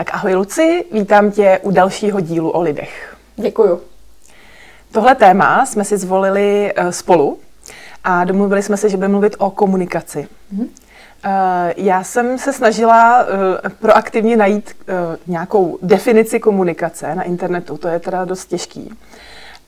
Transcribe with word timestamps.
Tak 0.00 0.14
ahoj 0.14 0.34
Luci, 0.34 0.84
vítám 0.92 1.30
tě 1.30 1.60
u 1.62 1.70
dalšího 1.70 2.20
dílu 2.20 2.50
o 2.50 2.60
lidech. 2.60 3.16
Děkuju. 3.36 3.80
Tohle 4.92 5.14
téma 5.14 5.66
jsme 5.66 5.84
si 5.84 5.98
zvolili 5.98 6.72
uh, 6.78 6.90
spolu 6.90 7.38
a 8.04 8.24
domluvili 8.24 8.62
jsme 8.62 8.76
se, 8.76 8.88
že 8.88 8.96
budeme 8.96 9.12
mluvit 9.12 9.36
o 9.38 9.50
komunikaci. 9.50 10.28
Mm-hmm. 10.54 10.68
Já 11.76 12.04
jsem 12.04 12.38
se 12.38 12.52
snažila 12.52 13.22
uh, 13.22 13.28
proaktivně 13.80 14.36
najít 14.36 14.76
nějakou 15.26 15.78
definici 15.82 16.40
komunikace 16.40 17.14
na 17.14 17.22
internetu, 17.22 17.76
to 17.76 17.88
je 17.88 17.98
teda 17.98 18.24
dost 18.24 18.46
těžký. 18.46 18.94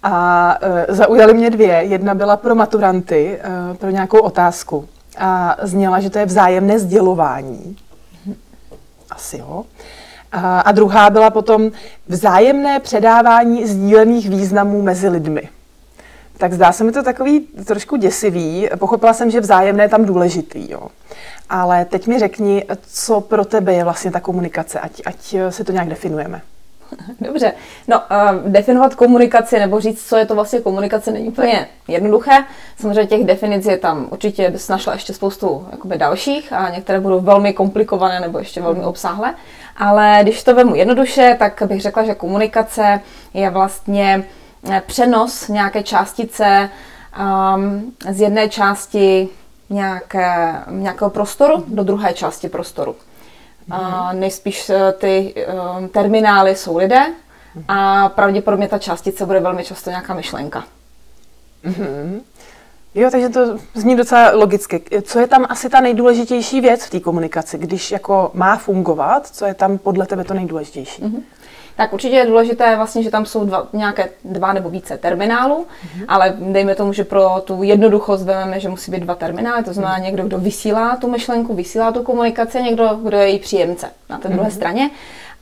A 0.02 0.58
zaujaly 0.88 1.34
mě 1.34 1.50
dvě. 1.50 1.72
Jedna 1.72 2.14
byla 2.14 2.36
pro 2.36 2.54
maturanty, 2.54 3.38
pro 3.78 3.90
nějakou 3.90 4.18
otázku. 4.18 4.88
A 5.18 5.56
zněla, 5.62 6.00
že 6.00 6.10
to 6.10 6.18
je 6.18 6.26
vzájemné 6.26 6.78
sdělování. 6.78 7.76
Mhm. 8.26 8.36
Asi 9.10 9.38
jo. 9.38 9.64
A, 10.32 10.60
a 10.60 10.72
druhá 10.72 11.10
byla 11.10 11.30
potom 11.30 11.70
vzájemné 12.08 12.80
předávání 12.80 13.66
sdílených 13.66 14.28
významů 14.30 14.82
mezi 14.82 15.08
lidmi. 15.08 15.48
Tak 16.38 16.52
zdá 16.52 16.72
se 16.72 16.84
mi 16.84 16.92
to 16.92 17.02
takový 17.02 17.40
trošku 17.40 17.96
děsivý. 17.96 18.68
Pochopila 18.78 19.12
jsem, 19.12 19.30
že 19.30 19.40
vzájemné 19.40 19.84
je 19.84 19.88
tam 19.88 20.04
důležitý. 20.04 20.70
Jo. 20.70 20.88
Ale 21.50 21.84
teď 21.84 22.06
mi 22.06 22.18
řekni, 22.18 22.64
co 22.86 23.20
pro 23.20 23.44
tebe 23.44 23.74
je 23.74 23.84
vlastně 23.84 24.10
ta 24.10 24.20
komunikace, 24.20 24.80
ať, 24.80 25.02
ať 25.04 25.36
si 25.50 25.64
to 25.64 25.72
nějak 25.72 25.88
definujeme. 25.88 26.40
Dobře. 27.20 27.52
No, 27.88 28.00
uh, 28.00 28.50
definovat 28.50 28.94
komunikaci 28.94 29.58
nebo 29.58 29.80
říct, 29.80 30.08
co 30.08 30.16
je 30.16 30.26
to 30.26 30.34
vlastně 30.34 30.60
komunikace, 30.60 31.10
není 31.10 31.28
úplně 31.28 31.68
jednoduché. 31.88 32.44
Samozřejmě 32.76 33.06
těch 33.06 33.24
definic 33.24 33.66
je 33.66 33.76
tam 33.76 34.08
určitě 34.10 34.52
našla 34.70 34.92
ještě 34.92 35.12
spoustu 35.12 35.66
jakoby, 35.72 35.98
dalších 35.98 36.52
a 36.52 36.70
některé 36.70 37.00
budou 37.00 37.20
velmi 37.20 37.52
komplikované 37.52 38.20
nebo 38.20 38.38
ještě 38.38 38.62
velmi 38.62 38.84
obsáhlé. 38.84 39.34
Ale 39.76 40.18
když 40.22 40.42
to 40.42 40.54
vemu 40.54 40.74
jednoduše, 40.74 41.36
tak 41.38 41.62
bych 41.66 41.80
řekla, 41.80 42.04
že 42.04 42.14
komunikace 42.14 43.00
je 43.34 43.50
vlastně 43.50 44.24
eh, 44.70 44.82
přenos 44.86 45.48
nějaké 45.48 45.82
částice 45.82 46.70
um, 47.54 47.92
z 48.10 48.20
jedné 48.20 48.48
části 48.48 49.28
nějaké, 49.70 50.54
nějakého 50.70 51.10
prostoru 51.10 51.64
do 51.66 51.82
druhé 51.82 52.12
části 52.12 52.48
prostoru. 52.48 52.96
Mm-hmm. 53.70 54.18
nejspíš 54.18 54.70
eh, 54.70 54.92
ty 54.92 55.34
um, 55.78 55.88
terminály 55.88 56.56
jsou 56.56 56.76
lidé 56.76 57.06
a 57.68 58.08
pravděpodobně 58.08 58.68
ta 58.68 58.78
částice 58.78 59.26
bude 59.26 59.40
velmi 59.40 59.64
často 59.64 59.90
nějaká 59.90 60.14
myšlenka. 60.14 60.64
Mm-hmm. 61.64 62.20
Jo, 62.94 63.10
takže 63.10 63.28
to 63.28 63.58
zní 63.74 63.96
docela 63.96 64.30
logicky. 64.34 64.82
Co 65.02 65.18
je 65.18 65.26
tam 65.26 65.46
asi 65.48 65.68
ta 65.68 65.80
nejdůležitější 65.80 66.60
věc 66.60 66.84
v 66.84 66.90
té 66.90 67.00
komunikaci, 67.00 67.58
když 67.58 67.90
jako 67.92 68.30
má 68.34 68.56
fungovat, 68.56 69.26
co 69.26 69.44
je 69.44 69.54
tam 69.54 69.78
podle 69.78 70.06
tebe 70.06 70.24
to 70.24 70.34
nejdůležitější? 70.34 71.02
Mm-hmm. 71.02 71.22
Tak 71.76 71.92
určitě 71.92 72.16
je 72.16 72.26
důležité 72.26 72.76
vlastně, 72.76 73.02
že 73.02 73.10
tam 73.10 73.26
jsou 73.26 73.44
dva, 73.44 73.66
nějaké 73.72 74.08
dva 74.24 74.52
nebo 74.52 74.70
více 74.70 74.98
terminálů, 74.98 75.66
mm-hmm. 75.66 76.04
ale 76.08 76.34
dejme 76.38 76.74
tomu, 76.74 76.92
že 76.92 77.04
pro 77.04 77.42
tu 77.44 77.62
jednoduchost 77.62 78.24
vezmeme, 78.24 78.60
že 78.60 78.68
musí 78.68 78.90
být 78.90 79.00
dva 79.00 79.14
terminály, 79.14 79.64
to 79.64 79.72
znamená 79.72 79.98
někdo, 79.98 80.26
kdo 80.26 80.38
vysílá 80.38 80.96
tu 80.96 81.10
myšlenku, 81.10 81.54
vysílá 81.54 81.92
tu 81.92 82.02
komunikaci, 82.02 82.62
někdo, 82.62 82.88
kdo 83.02 83.16
je 83.16 83.28
její 83.28 83.38
příjemce 83.38 83.90
na 84.10 84.18
té 84.18 84.28
mm-hmm. 84.28 84.32
druhé 84.32 84.50
straně. 84.50 84.90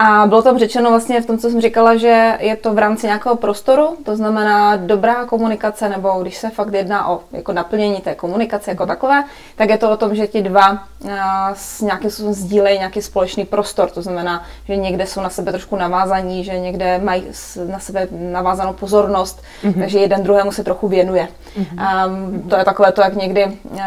A 0.03 0.27
bylo 0.27 0.43
tam 0.43 0.59
řečeno 0.59 0.91
vlastně 0.91 1.21
v 1.21 1.27
tom, 1.27 1.39
co 1.39 1.51
jsem 1.51 1.61
říkala, 1.61 1.97
že 1.97 2.37
je 2.41 2.57
to 2.57 2.75
v 2.75 2.79
rámci 2.79 3.07
nějakého 3.07 3.37
prostoru, 3.37 3.97
to 4.05 4.17
znamená 4.17 4.77
dobrá 4.77 5.25
komunikace, 5.25 5.89
nebo 5.89 6.23
když 6.23 6.37
se 6.37 6.51
fakt 6.51 6.75
jedná 6.75 7.09
o 7.09 7.21
jako 7.33 7.53
naplnění 7.53 8.01
té 8.01 8.15
komunikace 8.15 8.71
jako 8.71 8.87
takové, 8.87 9.25
tak 9.57 9.71
je 9.71 9.79
to 9.79 9.91
o 9.91 9.97
tom, 9.97 10.15
že 10.15 10.27
ti 10.27 10.43
dva 10.43 10.71
uh, 10.73 11.11
s 11.55 11.81
nějakým 11.81 12.11
způsobem 12.11 12.35
sdílejí 12.35 12.79
nějaký 12.79 13.03
společný 13.03 13.45
prostor, 13.45 13.91
to 13.91 14.03
znamená, 14.03 14.45
že 14.65 14.77
někde 14.77 15.07
jsou 15.07 15.21
na 15.21 15.31
sebe 15.31 15.53
trošku 15.53 15.77
navázaní, 15.77 16.45
že 16.45 16.59
někde 16.59 16.99
mají 16.99 17.25
na 17.71 17.79
sebe 17.79 18.09
navázanou 18.11 18.73
pozornost, 18.73 19.43
mm-hmm. 19.63 19.81
takže 19.81 19.99
jeden 19.99 20.23
druhému 20.23 20.53
se 20.53 20.65
trochu 20.65 20.89
věnuje. 20.89 21.29
Mm-hmm. 21.59 22.07
Um, 22.07 22.43
to 22.49 22.57
je 22.57 22.65
takové 22.65 22.93
to, 22.93 23.01
jak 23.01 23.15
někdy 23.15 23.45
uh, 23.45 23.81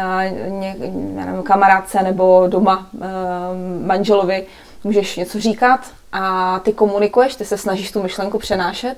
ně, 0.48 0.76
nevím, 0.94 1.42
kamarádce 1.42 2.02
nebo 2.02 2.44
doma 2.48 2.86
uh, 2.92 3.00
manželovi 3.86 4.46
můžeš 4.84 5.16
něco 5.16 5.40
říkat 5.40 5.80
a 6.14 6.58
ty 6.58 6.72
komunikuješ, 6.72 7.36
ty 7.36 7.44
se 7.44 7.58
snažíš 7.58 7.92
tu 7.92 8.02
myšlenku 8.02 8.38
přenášet 8.38 8.96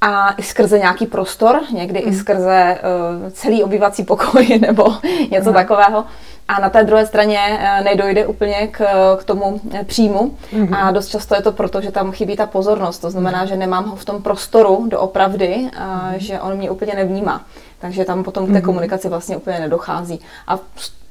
a 0.00 0.30
i 0.30 0.42
skrze 0.42 0.78
nějaký 0.78 1.06
prostor, 1.06 1.60
někdy 1.72 2.02
mm. 2.02 2.12
i 2.12 2.14
skrze 2.16 2.78
uh, 3.22 3.30
celý 3.30 3.64
obývací 3.64 4.04
pokoj 4.04 4.58
nebo 4.60 4.94
něco 5.30 5.48
mm. 5.48 5.54
takového. 5.54 6.04
A 6.48 6.60
na 6.60 6.70
té 6.70 6.84
druhé 6.84 7.06
straně 7.06 7.38
uh, 7.38 7.84
nedojde 7.84 8.26
úplně 8.26 8.68
k, 8.70 8.84
k 9.16 9.24
tomu 9.24 9.60
eh, 9.72 9.84
příjmu. 9.84 10.36
Mm. 10.52 10.74
A 10.74 10.90
dost 10.90 11.08
často 11.08 11.34
je 11.34 11.42
to 11.42 11.52
proto, 11.52 11.80
že 11.80 11.90
tam 11.90 12.12
chybí 12.12 12.36
ta 12.36 12.46
pozornost. 12.46 12.98
To 12.98 13.10
znamená, 13.10 13.42
mm. 13.42 13.46
že 13.46 13.56
nemám 13.56 13.84
ho 13.90 13.96
v 13.96 14.04
tom 14.04 14.22
prostoru 14.22 14.86
doopravdy, 14.88 15.54
uh, 15.54 16.12
mm. 16.12 16.14
že 16.16 16.40
on 16.40 16.56
mě 16.56 16.70
úplně 16.70 16.94
nevnímá. 16.94 17.44
Takže 17.78 18.04
tam 18.04 18.24
potom 18.24 18.46
k 18.46 18.52
té 18.52 18.60
komunikaci 18.60 19.08
vlastně 19.08 19.36
úplně 19.36 19.58
nedochází. 19.58 20.20
A 20.46 20.58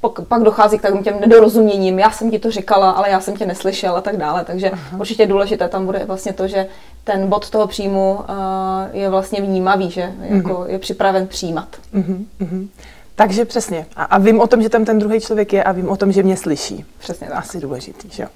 pak 0.08 0.42
dochází 0.42 0.78
k 0.78 0.82
takovým 0.82 1.04
těm 1.04 1.20
nedorozuměním, 1.20 1.98
já 1.98 2.10
jsem 2.10 2.30
ti 2.30 2.38
to 2.38 2.50
říkala, 2.50 2.90
ale 2.90 3.10
já 3.10 3.20
jsem 3.20 3.36
tě 3.36 3.46
neslyšel 3.46 3.96
a 3.96 4.00
tak 4.00 4.16
dále. 4.16 4.44
Takže 4.44 4.70
Aha. 4.70 4.98
určitě 4.98 5.26
důležité 5.26 5.68
tam 5.68 5.86
bude 5.86 6.04
vlastně 6.04 6.32
to, 6.32 6.48
že 6.48 6.66
ten 7.04 7.28
bod 7.28 7.50
toho 7.50 7.66
příjmu 7.66 8.14
uh, 8.14 8.24
je 8.92 9.08
vlastně 9.08 9.40
vnímavý, 9.40 9.90
že 9.90 10.12
jako 10.20 10.64
je 10.68 10.78
připraven 10.78 11.26
přijímat. 11.26 11.68
Uh-huh. 11.94 12.24
Uh-huh. 12.40 12.68
Takže 13.16 13.44
přesně. 13.44 13.86
A, 13.96 14.04
a 14.04 14.18
vím 14.18 14.40
o 14.40 14.46
tom, 14.46 14.62
že 14.62 14.68
tam 14.68 14.84
ten 14.84 14.98
druhý 14.98 15.20
člověk 15.20 15.52
je 15.52 15.64
a 15.64 15.72
vím 15.72 15.88
o 15.88 15.96
tom, 15.96 16.12
že 16.12 16.22
mě 16.22 16.36
slyší. 16.36 16.84
Přesně 16.98 17.26
tak. 17.26 17.38
Asi 17.38 17.60
důležitý, 17.60 18.08
že 18.10 18.22
jo. 18.22 18.28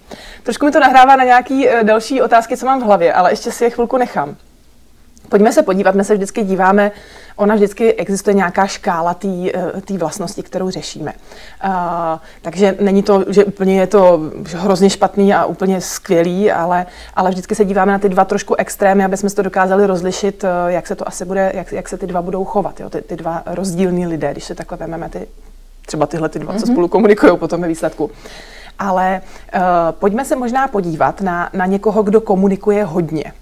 Trošku 0.43 0.67
mi 0.67 0.73
to 0.73 0.81
nahrává 0.81 1.17
na 1.17 1.25
nějaké 1.25 1.55
uh, 1.55 1.83
další 1.83 2.23
otázky, 2.23 2.57
co 2.57 2.67
mám 2.67 2.81
v 2.81 2.85
hlavě, 2.85 3.13
ale 3.13 3.33
ještě 3.33 3.53
si 3.53 3.65
je 3.65 3.71
chvilku 3.71 3.97
nechám. 3.97 4.37
Pojďme 5.29 5.53
se 5.53 5.63
podívat, 5.63 5.95
my 5.95 6.05
se 6.05 6.15
vždycky 6.15 6.45
díváme, 6.45 6.91
ona 7.37 7.55
vždycky 7.55 7.95
existuje 7.95 8.35
nějaká 8.35 8.67
škála 8.67 9.15
té 9.15 9.29
eh, 9.55 9.99
vlastnosti, 9.99 10.43
kterou 10.43 10.71
řešíme. 10.71 11.13
Uh, 11.65 11.71
takže 12.43 12.77
není 12.81 13.03
to, 13.03 13.25
že 13.29 13.45
úplně 13.45 13.81
je 13.81 13.87
to 13.87 14.21
hrozně 14.57 14.91
špatný 14.91 15.35
a 15.35 15.45
úplně 15.45 15.81
skvělý, 15.81 16.53
ale, 16.53 16.87
ale 17.15 17.31
vždycky 17.31 17.55
se 17.55 17.65
díváme 17.65 17.93
na 17.93 17.99
ty 17.99 18.09
dva 18.09 18.25
trošku 18.25 18.55
extrémy, 18.55 19.05
aby 19.05 19.17
jsme 19.17 19.31
to 19.31 19.43
dokázali 19.43 19.87
rozlišit, 19.87 20.45
eh, 20.45 20.49
jak 20.73 20.87
se 20.87 20.95
to 20.95 21.09
asi 21.09 21.25
bude, 21.25 21.53
jak, 21.55 21.73
jak 21.73 21.89
se 21.89 21.99
ty 21.99 22.07
dva 22.07 22.23
budou 22.23 22.45
chovat, 22.45 22.81
jo? 22.81 22.91
Ty, 22.91 23.03
ty 23.03 23.17
dva 23.17 23.43
rozdílní 23.47 24.07
lidé, 24.07 24.33
když 24.33 24.45
se 24.45 24.55
takhle 24.55 24.79
vezmeme 24.79 25.09
ty, 25.09 25.27
třeba 25.87 26.07
tyhle 26.07 26.29
ty 26.29 26.39
dva, 26.39 26.53
mm-hmm. 26.53 26.61
co 26.61 26.67
mhm. 26.67 26.75
spolu 26.75 26.89
komunikují 26.89 27.39
potom 27.39 27.61
ve 27.61 27.69
výsledku. 27.69 28.11
Ale 28.79 29.21
uh, 29.55 29.61
pojďme 29.91 30.25
se 30.25 30.37
možná 30.37 30.69
podívat 30.69 31.21
na, 31.21 31.51
na 31.53 31.67
někoho, 31.67 32.03
kdo 32.03 32.21
komunikuje 32.21 32.85
hodně 32.85 33.33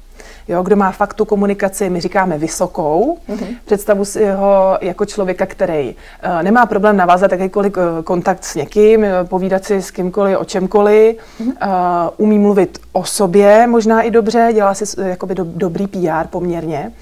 jo, 0.48 0.62
kdo 0.62 0.76
má 0.76 0.90
fakt 0.90 1.14
tu 1.14 1.24
komunikaci, 1.24 1.90
my 1.90 2.00
říkáme 2.00 2.38
vysokou. 2.38 3.18
Mm-hmm. 3.28 3.56
Představu 3.64 4.04
si 4.04 4.26
ho 4.26 4.78
jako 4.80 5.04
člověka, 5.04 5.46
který 5.46 5.88
uh, 5.88 6.42
nemá 6.42 6.66
problém 6.66 6.96
navázat 6.96 7.32
jakýkoliv 7.32 7.76
uh, 7.76 7.82
kontakt 8.04 8.44
s 8.44 8.54
někým, 8.54 9.00
uh, 9.00 9.08
povídat 9.28 9.64
si 9.64 9.82
s 9.82 9.90
kýmkoliv 9.90 10.38
o 10.38 10.44
čemkoliv, 10.44 11.16
mm-hmm. 11.16 11.46
uh, 11.46 12.10
umí 12.16 12.38
mluvit 12.38 12.78
o 12.92 13.04
sobě 13.04 13.66
možná 13.66 14.02
i 14.02 14.10
dobře, 14.10 14.50
dělá 14.54 14.74
si 14.74 14.96
uh, 14.96 15.06
jakoby 15.06 15.34
do, 15.34 15.44
dobrý 15.44 15.86
PR 15.86 16.26
poměrně. 16.30 16.92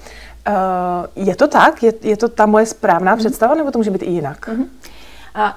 Uh, 0.47 1.25
je 1.25 1.35
to 1.35 1.47
tak? 1.47 1.83
Je, 1.83 1.93
je 2.01 2.17
to 2.17 2.29
ta 2.29 2.45
moje 2.45 2.65
správná 2.65 3.15
mm-hmm. 3.15 3.19
představa, 3.19 3.55
nebo 3.55 3.71
to 3.71 3.79
může 3.79 3.91
být 3.91 4.03
i 4.03 4.09
jinak? 4.09 4.47
Mm-hmm. 4.47 4.65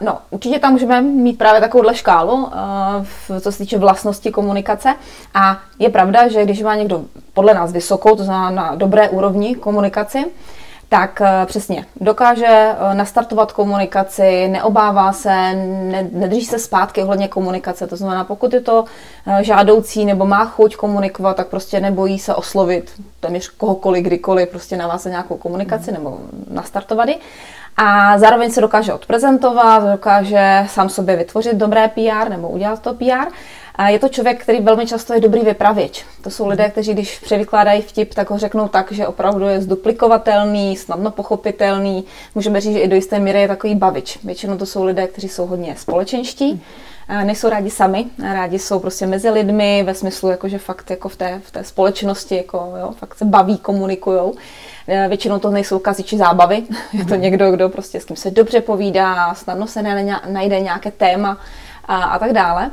No, 0.01 0.19
určitě 0.31 0.59
tam 0.59 0.73
můžeme 0.73 1.01
mít 1.01 1.39
právě 1.39 1.61
takovouhle 1.61 1.95
škálu, 1.95 2.49
co 3.41 3.53
se 3.53 3.59
týče 3.59 3.79
vlastnosti 3.79 4.31
komunikace. 4.31 4.95
A 5.35 5.59
je 5.79 5.89
pravda, 5.89 6.29
že 6.29 6.45
když 6.45 6.63
má 6.63 6.75
někdo 6.75 7.03
podle 7.35 7.55
nás 7.55 7.73
vysokou, 7.73 8.17
to 8.17 8.25
znamená 8.25 8.51
na 8.51 8.75
dobré 8.75 9.09
úrovni 9.09 9.55
komunikaci, 9.55 10.25
tak 10.89 11.21
eh, 11.21 11.47
přesně 11.47 11.87
dokáže 12.01 12.47
eh, 12.47 12.95
nastartovat 12.95 13.53
komunikaci, 13.53 14.49
neobává 14.49 15.13
se, 15.13 15.55
ne, 15.55 16.09
nedrží 16.13 16.45
se 16.45 16.59
zpátky 16.59 17.03
ohledně 17.03 17.29
komunikace. 17.29 17.87
To 17.87 17.97
znamená, 17.97 18.25
pokud 18.25 18.53
je 18.53 18.61
to 18.61 18.85
eh, 19.27 19.45
žádoucí 19.45 20.05
nebo 20.05 20.27
má 20.27 20.45
chuť 20.45 20.77
komunikovat, 20.77 21.37
tak 21.37 21.49
prostě 21.49 21.81
nebojí 21.81 22.19
se 22.19 22.35
oslovit 22.35 22.91
téměř 23.21 23.49
kohokoliv, 23.49 24.05
kdykoliv, 24.05 24.49
prostě 24.49 24.77
navázat 24.77 25.11
nějakou 25.11 25.37
komunikaci 25.37 25.93
nebo 25.93 26.19
nastartovat. 26.51 27.09
A 27.81 28.19
zároveň 28.19 28.51
se 28.51 28.61
dokáže 28.61 28.93
odprezentovat, 28.93 29.91
dokáže 29.93 30.65
sám 30.67 30.89
sobě 30.89 31.17
vytvořit 31.17 31.57
dobré 31.57 31.89
PR 31.89 32.31
nebo 32.31 32.49
udělat 32.49 32.83
to 32.83 32.95
PR. 32.95 33.29
A 33.75 33.89
je 33.89 33.99
to 33.99 34.09
člověk, 34.09 34.43
který 34.43 34.61
velmi 34.61 34.87
často 34.87 35.15
je 35.15 35.21
dobrý 35.21 35.41
vypravěč. 35.41 36.05
To 36.23 36.31
jsou 36.31 36.49
lidé, 36.49 36.71
kteří 36.71 36.95
když 36.95 37.19
převykládají 37.19 37.83
vtip, 37.83 38.15
tak 38.15 38.31
ho 38.31 38.39
řeknou 38.39 38.69
tak, 38.69 38.93
že 38.93 39.07
opravdu 39.07 39.45
je 39.47 39.61
zduplikovatelný, 39.61 40.77
snadno 40.77 41.11
pochopitelný. 41.11 42.05
Můžeme 42.35 42.61
říct, 42.61 42.73
že 42.73 42.81
i 42.81 42.89
do 42.89 42.97
jisté 42.97 43.19
míry 43.19 43.41
je 43.41 43.49
takový 43.49 43.75
bavič. 43.75 44.19
Většinou 44.25 44.57
to 44.57 44.67
jsou 44.67 44.85
lidé, 44.85 45.07
kteří 45.07 45.29
jsou 45.29 45.47
hodně 45.47 45.75
společenští, 45.79 46.63
nejsou 47.09 47.49
rádi 47.49 47.71
sami, 47.71 48.07
rádi 48.23 48.59
jsou 48.59 48.79
prostě 48.79 49.07
mezi 49.07 49.31
lidmi 49.31 49.83
ve 49.87 49.95
smyslu, 49.95 50.29
jako, 50.29 50.49
že 50.49 50.59
fakt 50.59 50.91
jako 50.91 51.09
v 51.09 51.17
té, 51.17 51.41
v 51.45 51.51
té 51.51 51.65
společnosti 51.65 52.37
jako, 52.37 52.75
jo, 52.81 52.95
fakt 52.99 53.15
se 53.15 53.25
baví, 53.25 53.59
komunikujou. 53.59 54.35
E, 54.89 55.09
většinou 55.09 55.39
to 55.39 55.51
nejsou 55.51 55.79
kaziči 55.79 56.19
zábavy, 56.19 56.63
je 56.93 57.05
to 57.05 57.15
někdo, 57.15 57.51
kdo 57.51 57.69
prostě 57.69 58.01
s 58.01 58.05
kým 58.05 58.17
se 58.17 58.31
dobře 58.31 58.61
povídá, 58.61 59.35
snadno 59.35 59.67
se 59.67 59.83
najde 60.29 60.61
nějaké 60.61 60.91
téma 60.91 61.39
a, 61.85 61.97
a 61.97 62.19
tak 62.19 62.33
dále. 62.33 62.71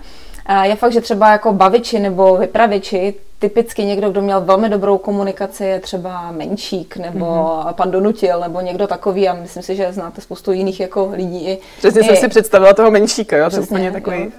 Je 0.63 0.75
fakt, 0.75 0.91
že 0.91 1.01
třeba 1.01 1.31
jako 1.31 1.53
baviči 1.53 1.99
nebo 1.99 2.37
vypravěči, 2.37 3.13
typicky 3.39 3.83
někdo, 3.85 4.09
kdo 4.09 4.21
měl 4.21 4.41
velmi 4.41 4.69
dobrou 4.69 4.97
komunikaci, 4.97 5.65
je 5.65 5.79
třeba 5.79 6.31
Menšík 6.31 6.97
nebo 6.97 7.25
mm-hmm. 7.25 7.73
pan 7.73 7.91
Donutil 7.91 8.39
nebo 8.39 8.61
někdo 8.61 8.87
takový 8.87 9.29
a 9.29 9.33
myslím 9.33 9.63
si, 9.63 9.75
že 9.75 9.93
znáte 9.93 10.21
spoustu 10.21 10.51
jiných 10.51 10.79
jako 10.79 11.09
lidí. 11.13 11.57
Přesně 11.77 12.01
i, 12.01 12.03
jsem 12.03 12.15
si 12.15 12.27
představila 12.27 12.73
toho 12.73 12.91
Menšíka, 12.91 13.37
jo? 13.37 13.49
to 13.49 13.55
je 13.55 13.61
úplně 13.61 13.91
takový... 13.91 14.17
Jo. 14.23 14.31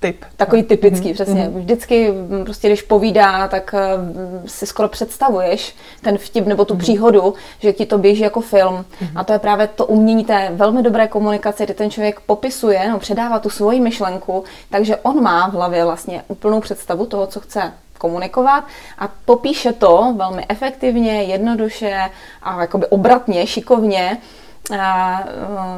Typ. 0.00 0.24
Takový 0.36 0.62
typický, 0.62 1.08
mm-hmm. 1.08 1.14
přesně. 1.14 1.48
Mm-hmm. 1.48 1.58
Vždycky 1.58 2.10
mm, 2.12 2.44
prostě, 2.44 2.68
když 2.68 2.82
povídá, 2.82 3.48
tak 3.48 3.74
mm, 3.96 4.42
si 4.46 4.66
skoro 4.66 4.88
představuješ 4.88 5.74
ten 6.02 6.18
vtip 6.18 6.46
nebo 6.46 6.64
tu 6.64 6.74
mm-hmm. 6.74 6.78
příhodu, 6.78 7.34
že 7.58 7.72
ti 7.72 7.86
to 7.86 7.98
běží 7.98 8.22
jako 8.22 8.40
film. 8.40 8.74
Mm-hmm. 8.74 9.10
A 9.16 9.24
to 9.24 9.32
je 9.32 9.38
právě 9.38 9.66
to 9.66 9.86
umění 9.86 10.24
té 10.24 10.50
velmi 10.52 10.82
dobré 10.82 11.08
komunikace, 11.08 11.64
kdy 11.64 11.74
ten 11.74 11.90
člověk 11.90 12.20
popisuje, 12.20 12.88
no, 12.90 12.98
předává 12.98 13.38
tu 13.38 13.50
svoji 13.50 13.80
myšlenku, 13.80 14.44
takže 14.70 14.96
on 14.96 15.22
má 15.22 15.48
v 15.48 15.52
hlavě 15.52 15.84
vlastně 15.84 16.22
úplnou 16.28 16.60
představu 16.60 17.06
toho, 17.06 17.26
co 17.26 17.40
chce 17.40 17.72
komunikovat 17.98 18.64
a 18.98 19.08
popíše 19.24 19.72
to 19.72 20.14
velmi 20.16 20.44
efektivně, 20.48 21.22
jednoduše 21.22 22.10
a 22.42 22.60
jakoby 22.60 22.86
obratně, 22.86 23.46
šikovně, 23.46 24.18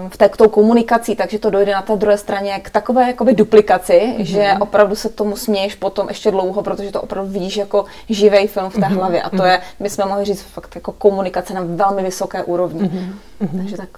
v 0.08 0.16
té 0.16 0.28
tou 0.28 0.48
komunikací, 0.48 1.16
takže 1.16 1.38
to 1.38 1.50
dojde 1.50 1.72
na 1.72 1.82
té 1.82 1.96
druhé 1.96 2.18
straně 2.18 2.60
k 2.62 2.70
takové 2.70 3.06
jakoby 3.06 3.34
duplikaci, 3.34 3.92
mm-hmm. 3.92 4.22
že 4.22 4.54
opravdu 4.60 4.94
se 4.94 5.08
tomu 5.08 5.36
směješ 5.36 5.74
potom 5.74 6.08
ještě 6.08 6.30
dlouho, 6.30 6.62
protože 6.62 6.92
to 6.92 7.00
opravdu 7.00 7.32
vidíš 7.32 7.56
jako 7.56 7.84
živý 8.08 8.46
film 8.46 8.70
v 8.70 8.74
té 8.74 8.80
mm-hmm. 8.80 8.94
hlavě. 8.94 9.22
A 9.22 9.30
to 9.30 9.44
je, 9.44 9.60
my 9.80 9.90
jsme 9.90 10.04
mohli 10.04 10.24
říct, 10.24 10.42
fakt 10.42 10.74
jako 10.74 10.92
komunikace 10.92 11.54
na 11.54 11.62
velmi 11.64 12.02
vysoké 12.02 12.44
úrovni. 12.44 12.80
Mm-hmm. 12.80 13.58
Takže 13.58 13.76
tak. 13.76 13.88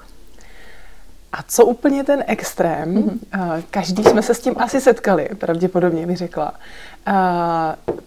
A 1.34 1.42
co 1.48 1.64
úplně 1.64 2.04
ten 2.04 2.24
extrém? 2.26 2.94
Mm-hmm. 2.94 3.62
Každý 3.70 4.04
jsme 4.04 4.22
se 4.22 4.34
s 4.34 4.40
tím 4.40 4.54
asi 4.56 4.80
setkali, 4.80 5.28
pravděpodobně 5.38 6.06
bych 6.06 6.16
řekla. 6.16 6.52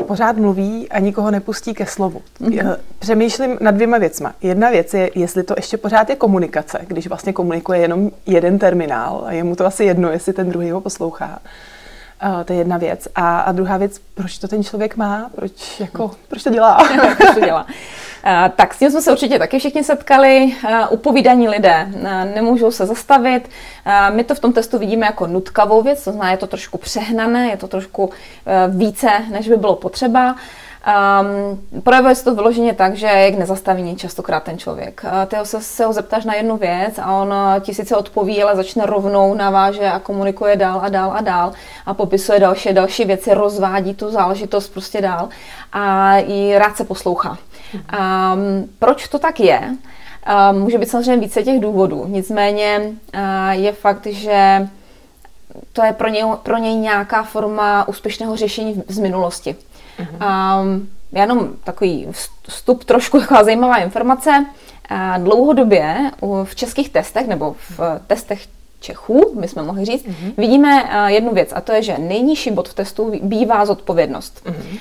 Pořád 0.06 0.38
mluví 0.38 0.90
a 0.90 1.00
nikoho 1.00 1.32
nepustí 1.32 1.74
ke 1.74 1.86
slovu. 1.86 2.22
Mm-hmm. 2.42 2.78
Přemýšlím 3.00 3.58
nad 3.62 3.72
dvěma 3.72 3.98
věcma. 3.98 4.34
Jedna 4.42 4.70
věc 4.70 4.94
je, 4.94 5.12
jestli 5.16 5.44
to 5.44 5.54
ještě 5.58 5.78
pořád 5.78 6.10
je 6.10 6.16
komunikace, 6.16 6.80
když 6.88 7.08
vlastně 7.08 7.34
komunikuje 7.34 7.80
jenom 7.80 8.12
jeden 8.26 8.60
terminál 8.60 9.24
a 9.26 9.32
je 9.32 9.44
mu 9.44 9.56
to 9.56 9.66
asi 9.66 9.84
jedno, 9.84 10.12
jestli 10.12 10.34
ten 10.34 10.50
druhý 10.50 10.72
ho 10.72 10.82
poslouchá. 10.82 11.40
Uh, 12.26 12.44
to 12.44 12.54
je 12.54 12.60
jedna 12.60 12.78
věc. 12.78 13.08
A, 13.16 13.40
a 13.40 13.52
druhá 13.52 13.78
věc, 13.78 14.02
proč 14.14 14.38
to 14.38 14.48
ten 14.48 14.64
člověk 14.64 14.96
má? 14.96 15.30
Proč, 15.36 15.80
jako, 15.80 16.12
proč 16.28 16.44
to 16.44 16.50
dělá? 16.50 16.78
proč 17.18 17.34
to 17.34 17.40
dělá? 17.40 17.64
Uh, 17.64 18.50
tak 18.56 18.74
s 18.74 18.80
tím 18.80 18.92
jsme 18.92 19.02
se 19.02 19.12
určitě 19.12 19.40
taky 19.40 19.60
všichni 19.60 19.84
setkali. 19.84 20.56
Uh, 20.64 20.72
upovídaní 20.90 21.50
lidé 21.50 21.88
nemůžou 22.36 22.72
se 22.72 22.86
zastavit. 22.86 23.50
My 24.14 24.24
to 24.24 24.36
v 24.36 24.40
tom 24.40 24.54
testu 24.54 24.78
vidíme 24.78 25.06
jako 25.06 25.28
nutkavou 25.28 25.82
věc, 25.82 26.04
to 26.04 26.12
znamená, 26.12 26.32
je 26.32 26.38
to 26.38 26.48
trošku 26.48 26.78
přehnané, 26.78 27.48
je 27.50 27.58
to 27.58 27.68
trošku 27.68 28.10
více, 28.70 29.10
než 29.32 29.50
by 29.50 29.56
bylo 29.56 29.76
potřeba. 29.76 30.36
Um, 30.88 31.82
projevuje 31.84 32.16
se 32.16 32.24
to 32.24 32.36
vyloženě 32.36 32.74
tak, 32.74 32.96
že 32.96 33.08
je 33.08 33.32
k 33.32 33.38
nezastavení 33.38 33.96
častokrát 33.96 34.44
ten 34.44 34.58
člověk. 34.58 35.02
Uh, 35.04 35.26
ty 35.26 35.36
se, 35.44 35.62
se 35.62 35.86
ho 35.86 35.94
zeptáš 35.94 36.26
na 36.26 36.34
jednu 36.34 36.58
věc 36.58 37.00
a 37.00 37.12
on 37.12 37.34
ti 37.60 37.74
sice 37.74 37.96
odpoví, 37.96 38.44
ale 38.44 38.56
začne 38.56 38.86
rovnou, 38.86 39.34
naváže 39.34 39.86
a 39.92 40.00
komunikuje 40.00 40.56
dál 40.56 40.80
a 40.84 40.90
dál 40.90 41.14
a 41.16 41.22
dál 41.22 41.54
a 41.86 41.94
popisuje 41.94 42.40
další 42.40 42.74
další 42.74 43.06
věci, 43.06 43.34
rozvádí 43.34 43.94
tu 43.94 44.12
záležitost 44.12 44.70
prostě 44.70 45.02
dál 45.02 45.30
a 45.74 46.18
i 46.18 46.58
rád 46.58 46.78
se 46.78 46.84
poslouchá. 46.84 47.38
Um, 47.74 48.70
proč 48.80 49.08
to 49.08 49.20
tak 49.20 49.40
je? 49.40 49.62
Um, 50.52 50.62
může 50.62 50.78
být 50.78 50.90
samozřejmě 50.90 51.18
více 51.18 51.44
těch 51.44 51.60
důvodů, 51.60 52.06
nicméně 52.08 52.82
uh, 52.82 53.22
je 53.50 53.72
fakt, 53.72 54.06
že 54.06 54.68
to 55.74 55.84
je 55.84 55.94
pro 55.94 56.08
něj, 56.08 56.24
pro 56.44 56.58
něj 56.58 56.76
nějaká 56.76 57.24
forma 57.24 57.88
úspěšného 57.88 58.36
řešení 58.36 58.84
z 58.88 59.00
minulosti. 59.00 59.56
Um, 60.00 60.90
jenom 61.12 61.50
takový 61.64 62.08
vstup, 62.48 62.84
trošku 62.84 63.20
taková 63.20 63.44
zajímavá 63.44 63.78
informace. 63.78 64.46
Dlouhodobě 65.18 66.12
v 66.44 66.56
českých 66.56 66.90
testech 66.90 67.28
nebo 67.28 67.56
v 67.70 67.80
testech 68.08 68.48
Čechů, 68.80 69.36
my 69.40 69.48
jsme 69.48 69.64
mohli 69.64 69.86
říct, 69.86 70.06
mm-hmm. 70.06 70.34
vidíme 70.38 70.90
jednu 71.08 71.34
věc 71.34 71.54
a 71.56 71.62
to 71.62 71.72
je, 71.72 71.82
že 71.82 71.98
nejnižší 71.98 72.52
bod 72.52 72.70
v 72.70 72.74
testu 72.74 73.14
bývá 73.22 73.66
zodpovědnost. 73.66 74.46
Mm-hmm. 74.46 74.80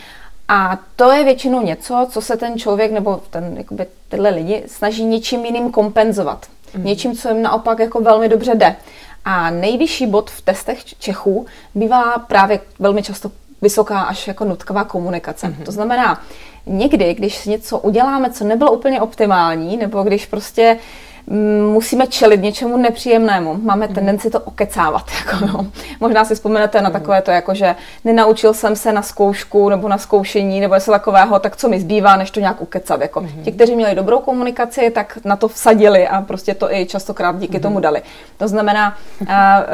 A 0.49 0.79
to 0.97 1.13
je 1.13 1.25
většinou 1.25 1.63
něco, 1.63 2.07
co 2.11 2.21
se 2.21 2.37
ten 2.37 2.59
člověk 2.59 2.93
nebo 2.93 3.21
ten, 3.31 3.55
jakoby, 3.57 3.87
tyhle 4.09 4.31
lidi 4.31 4.63
snaží 4.67 5.05
něčím 5.05 5.45
jiným 5.45 5.71
kompenzovat. 5.71 6.47
Mm-hmm. 6.47 6.85
Něčím, 6.85 7.17
co 7.17 7.29
jim 7.29 7.43
naopak 7.43 7.79
jako 7.79 8.01
velmi 8.01 8.29
dobře 8.29 8.55
jde. 8.55 8.77
A 9.25 9.51
nejvyšší 9.51 10.07
bod 10.07 10.31
v 10.31 10.41
testech 10.41 10.85
Čechů 10.85 11.47
bývá 11.75 12.19
právě 12.19 12.61
velmi 12.79 13.03
často 13.03 13.31
vysoká 13.67 14.01
až 14.01 14.29
jako 14.29 14.45
nutkavá 14.45 14.85
komunikace. 14.85 15.47
Mm-hmm. 15.47 15.65
To 15.65 15.73
znamená, 15.73 16.23
někdy, 16.67 17.15
když 17.15 17.45
něco 17.45 17.79
uděláme, 17.79 18.31
co 18.31 18.45
nebylo 18.45 18.73
úplně 18.73 19.01
optimální, 19.01 19.77
nebo 19.77 20.03
když 20.03 20.27
prostě 20.27 20.79
mm, 21.27 21.73
musíme 21.73 22.07
čelit 22.07 22.43
něčemu 22.43 22.77
nepříjemnému. 22.77 23.59
Máme 23.63 23.87
mhm. 23.87 23.95
tendenci 23.95 24.31
to 24.31 24.41
okecávat. 24.41 25.06
Jako, 25.19 25.46
jo. 25.46 25.67
Možná 26.01 26.25
si 26.25 26.35
vzpomenete 26.35 26.81
na 26.81 26.89
mhm. 26.89 26.99
takové 26.99 27.23
to, 27.23 27.31
jako 27.31 27.55
že 27.55 27.75
nenaučil 28.05 28.55
jsem 28.55 28.77
se 28.77 28.93
na 28.93 29.03
zkoušku 29.03 29.69
nebo 29.69 29.89
na 29.89 29.99
zkoušení 29.99 30.61
nebo 30.61 30.75
něco 30.75 30.91
takového, 30.91 31.39
tak 31.39 31.56
co 31.56 31.69
mi 31.69 31.81
zbývá, 31.81 32.17
než 32.17 32.31
to 32.31 32.41
nějak 32.41 32.63
ukecat. 32.63 33.01
Jako. 33.01 33.20
Mm-hmm. 33.20 33.43
Ti, 33.43 33.53
kteří 33.53 33.77
měli 33.77 33.94
dobrou 33.94 34.19
komunikaci, 34.19 34.91
tak 34.91 35.19
na 35.25 35.37
to 35.37 35.49
vsadili 35.49 36.08
a 36.08 36.23
prostě 36.23 36.55
to 36.55 36.73
i 36.73 36.87
častokrát 36.87 37.39
díky 37.39 37.58
mm-hmm. 37.58 37.63
tomu 37.63 37.81
dali. 37.81 38.03
To 38.39 38.49
znamená, 38.49 38.96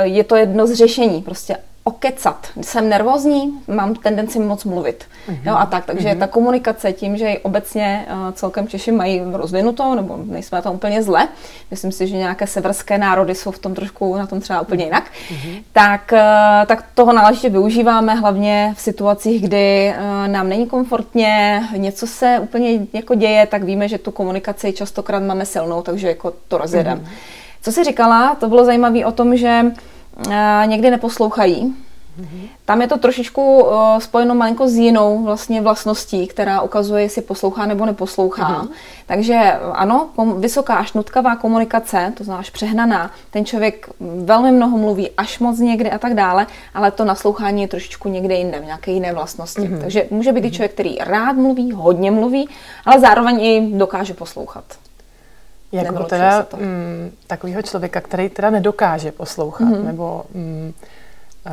je 0.02 0.24
to 0.24 0.36
jedno 0.36 0.66
z 0.66 0.72
řešení. 0.72 1.22
Prostě 1.22 1.56
okecat. 1.84 2.46
Jsem 2.60 2.88
nervózní, 2.88 3.60
mám 3.68 3.94
tendenci 3.94 4.38
moc 4.38 4.64
mluvit. 4.64 5.04
Uh-huh. 5.28 5.38
Jo, 5.44 5.54
a 5.56 5.66
tak, 5.66 5.84
takže 5.84 6.08
uh-huh. 6.08 6.18
ta 6.18 6.26
komunikace 6.26 6.92
tím, 6.92 7.16
že 7.16 7.28
ji 7.28 7.38
obecně 7.38 8.06
uh, 8.10 8.32
celkem 8.32 8.68
Češi 8.68 8.92
mají 8.92 9.22
rozvinutou, 9.32 9.94
nebo 9.94 10.18
nejsme 10.24 10.62
tam 10.62 10.74
úplně 10.74 11.02
zle, 11.02 11.28
myslím 11.70 11.92
si, 11.92 12.06
že 12.06 12.16
nějaké 12.16 12.46
severské 12.46 12.98
národy 12.98 13.34
jsou 13.34 13.50
v 13.50 13.58
tom 13.58 13.74
trošku 13.74 14.16
na 14.16 14.26
tom 14.26 14.40
třeba 14.40 14.60
úplně 14.60 14.84
jinak, 14.84 15.04
uh-huh. 15.04 15.62
tak, 15.72 16.12
uh, 16.12 16.18
tak 16.66 16.84
toho 16.94 17.12
náležitě 17.12 17.48
využíváme 17.48 18.14
hlavně 18.14 18.74
v 18.76 18.80
situacích, 18.80 19.42
kdy 19.42 19.94
uh, 19.98 20.28
nám 20.28 20.48
není 20.48 20.66
komfortně, 20.66 21.62
něco 21.76 22.06
se 22.06 22.38
úplně 22.42 22.86
jako 22.92 23.14
děje, 23.14 23.46
tak 23.46 23.62
víme, 23.62 23.88
že 23.88 23.98
tu 23.98 24.10
komunikaci 24.10 24.72
častokrát 24.72 25.22
máme 25.22 25.46
silnou, 25.46 25.82
takže 25.82 26.08
jako 26.08 26.32
to 26.48 26.58
rozjedeme. 26.58 27.00
Uh-huh. 27.00 27.08
Co 27.62 27.72
jsi 27.72 27.84
říkala, 27.84 28.34
to 28.34 28.48
bylo 28.48 28.64
zajímavé 28.64 29.04
o 29.04 29.12
tom, 29.12 29.36
že 29.36 29.62
někdy 30.66 30.90
neposlouchají. 30.90 31.74
Tam 32.64 32.80
je 32.80 32.88
to 32.88 32.98
trošičku 32.98 33.62
uh, 33.62 33.72
spojeno 33.98 34.34
malinko 34.34 34.68
s 34.68 34.74
jinou 34.74 35.24
vlastně 35.24 35.60
vlastností, 35.60 36.26
která 36.26 36.60
ukazuje, 36.60 37.02
jestli 37.02 37.22
poslouchá 37.22 37.66
nebo 37.66 37.86
neposlouchá. 37.86 38.62
Mm-hmm. 38.62 38.68
Takže 39.06 39.52
ano, 39.72 40.08
kom, 40.16 40.40
vysoká 40.40 40.74
až 40.74 40.92
nutkavá 40.92 41.36
komunikace, 41.36 42.12
to 42.16 42.24
znamená 42.24 42.44
přehnaná, 42.52 43.10
ten 43.30 43.44
člověk 43.44 43.88
velmi 44.24 44.52
mnoho 44.52 44.78
mluví, 44.78 45.10
až 45.16 45.38
moc 45.38 45.58
někdy 45.58 45.90
a 45.90 45.98
tak 45.98 46.14
dále, 46.14 46.46
ale 46.74 46.90
to 46.90 47.04
naslouchání 47.04 47.62
je 47.62 47.68
trošičku 47.68 48.08
někde 48.08 48.34
jinde, 48.34 48.60
v 48.60 48.64
nějaké 48.64 48.90
jiné 48.90 49.12
vlastnosti. 49.12 49.60
Mm-hmm. 49.60 49.80
Takže 49.80 50.06
může 50.10 50.32
být 50.32 50.44
mm-hmm. 50.44 50.48
i 50.48 50.50
člověk, 50.50 50.72
který 50.72 50.98
rád 51.00 51.32
mluví, 51.32 51.72
hodně 51.72 52.10
mluví, 52.10 52.48
ale 52.84 53.00
zároveň 53.00 53.40
i 53.40 53.70
dokáže 53.74 54.14
poslouchat. 54.14 54.64
Jako 55.72 56.04
teda 56.04 56.42
to. 56.42 56.56
mm, 56.56 57.12
takového 57.26 57.62
člověka, 57.62 58.00
který 58.00 58.28
teda 58.28 58.50
nedokáže 58.50 59.12
poslouchat, 59.12 59.64
mm-hmm. 59.64 59.84
nebo 59.84 60.24
mm, 60.34 60.72
uh, 61.46 61.52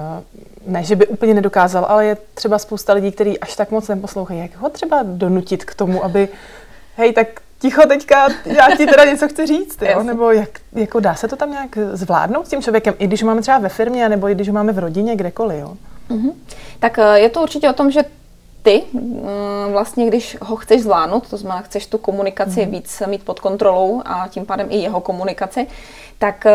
ne, 0.73 0.83
že 0.83 0.95
by 0.95 1.07
úplně 1.07 1.33
nedokázal, 1.33 1.85
ale 1.89 2.05
je 2.05 2.17
třeba 2.33 2.59
spousta 2.59 2.93
lidí, 2.93 3.11
kteří 3.11 3.39
až 3.39 3.55
tak 3.55 3.71
moc 3.71 3.87
neposlouchají. 3.87 4.39
Jak 4.39 4.55
ho 4.55 4.69
třeba 4.69 5.03
donutit 5.03 5.65
k 5.65 5.75
tomu, 5.75 6.03
aby 6.03 6.29
hej, 6.97 7.13
tak 7.13 7.27
ticho 7.59 7.81
teďka, 7.87 8.27
já 8.45 8.75
ti 8.77 8.85
teda 8.85 9.05
něco 9.05 9.27
chci 9.27 9.45
říct, 9.45 9.81
jo? 9.81 10.03
nebo 10.03 10.31
jak, 10.31 10.49
jako 10.75 10.99
dá 10.99 11.15
se 11.15 11.27
to 11.27 11.35
tam 11.35 11.51
nějak 11.51 11.77
zvládnout 11.93 12.47
s 12.47 12.49
tím 12.49 12.61
člověkem, 12.61 12.93
i 12.99 13.07
když 13.07 13.23
máme 13.23 13.41
třeba 13.41 13.57
ve 13.57 13.69
firmě, 13.69 14.09
nebo 14.09 14.29
i 14.29 14.35
když 14.35 14.49
máme 14.49 14.73
v 14.73 14.79
rodině, 14.79 15.15
kdekoliv, 15.15 15.59
jo? 15.59 15.77
Mm-hmm. 16.09 16.33
Tak 16.79 16.99
eh, 16.99 17.19
je 17.19 17.29
to 17.29 17.41
určitě 17.41 17.69
o 17.69 17.73
tom, 17.73 17.91
že 17.91 18.03
ty 18.61 18.83
eh, 18.95 19.71
vlastně, 19.71 20.07
když 20.07 20.37
ho 20.41 20.55
chceš 20.55 20.81
zvládnout, 20.81 21.29
to 21.29 21.37
znamená, 21.37 21.61
chceš 21.61 21.85
tu 21.85 21.97
komunikaci 21.97 22.65
mm. 22.65 22.71
víc 22.71 23.03
mít 23.07 23.23
pod 23.23 23.39
kontrolou 23.39 24.01
a 24.05 24.27
tím 24.27 24.45
pádem 24.45 24.67
i 24.69 24.77
jeho 24.77 25.01
komunikaci, 25.01 25.67
tak 26.17 26.45
eh, 26.45 26.51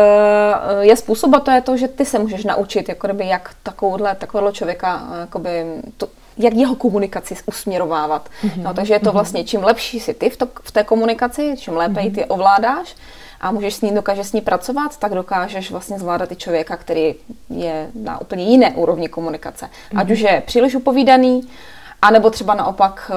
je 0.79 0.95
způsob 0.95 1.33
a 1.33 1.39
to 1.39 1.51
je 1.51 1.61
to, 1.61 1.77
že 1.77 1.87
ty 1.87 2.05
se 2.05 2.19
můžeš 2.19 2.43
naučit, 2.43 2.89
jako 2.89 3.07
kdyby, 3.07 3.27
jak 3.27 3.55
takovouhle, 3.63 4.15
takového 4.15 4.51
člověka, 4.51 5.03
jakoby, 5.19 5.65
to, 5.97 6.07
jak 6.37 6.53
jeho 6.53 6.75
komunikaci 6.75 7.35
usměrovávat. 7.45 8.29
Mm-hmm. 8.43 8.63
No, 8.63 8.73
takže 8.73 8.93
je 8.93 8.99
to 8.99 9.09
mhm. 9.09 9.13
vlastně, 9.13 9.43
čím 9.43 9.63
lepší 9.63 9.99
si 9.99 10.13
ty 10.13 10.29
v, 10.29 10.37
to, 10.37 10.47
v 10.63 10.71
té 10.71 10.83
komunikaci, 10.83 11.55
čím 11.57 11.73
lépe 11.73 12.01
mm-hmm. 12.01 12.15
ty 12.15 12.25
ovládáš 12.25 12.95
a 13.41 13.51
můžeš 13.51 13.73
s 13.75 13.81
ní, 13.81 13.95
dokážeš 13.95 14.27
s 14.27 14.33
ní 14.33 14.41
pracovat, 14.41 14.97
tak 14.97 15.13
dokážeš 15.13 15.71
vlastně 15.71 15.99
zvládat 15.99 16.31
i 16.31 16.35
člověka, 16.35 16.77
který 16.77 17.15
je 17.49 17.89
na 17.95 18.21
úplně 18.21 18.43
jiné 18.43 18.71
úrovni 18.71 19.09
komunikace. 19.09 19.65
Mm-hmm. 19.65 19.99
Ať 19.99 20.11
už 20.11 20.19
je 20.19 20.43
příliš 20.45 20.75
upovídaný, 20.75 21.47
anebo 22.01 22.29
třeba 22.29 22.53
naopak 22.53 23.11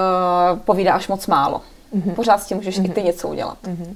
uh, 0.52 0.58
povídáš 0.58 1.08
moc 1.08 1.26
málo. 1.26 1.60
Mm-hmm. 1.96 2.14
Pořád 2.14 2.42
s 2.42 2.46
tím 2.46 2.56
můžeš 2.56 2.80
mm-hmm. 2.80 2.90
i 2.90 2.94
ty 2.94 3.00
mhm. 3.00 3.06
něco 3.06 3.28
udělat. 3.28 3.58
Mm-hmm. 3.64 3.94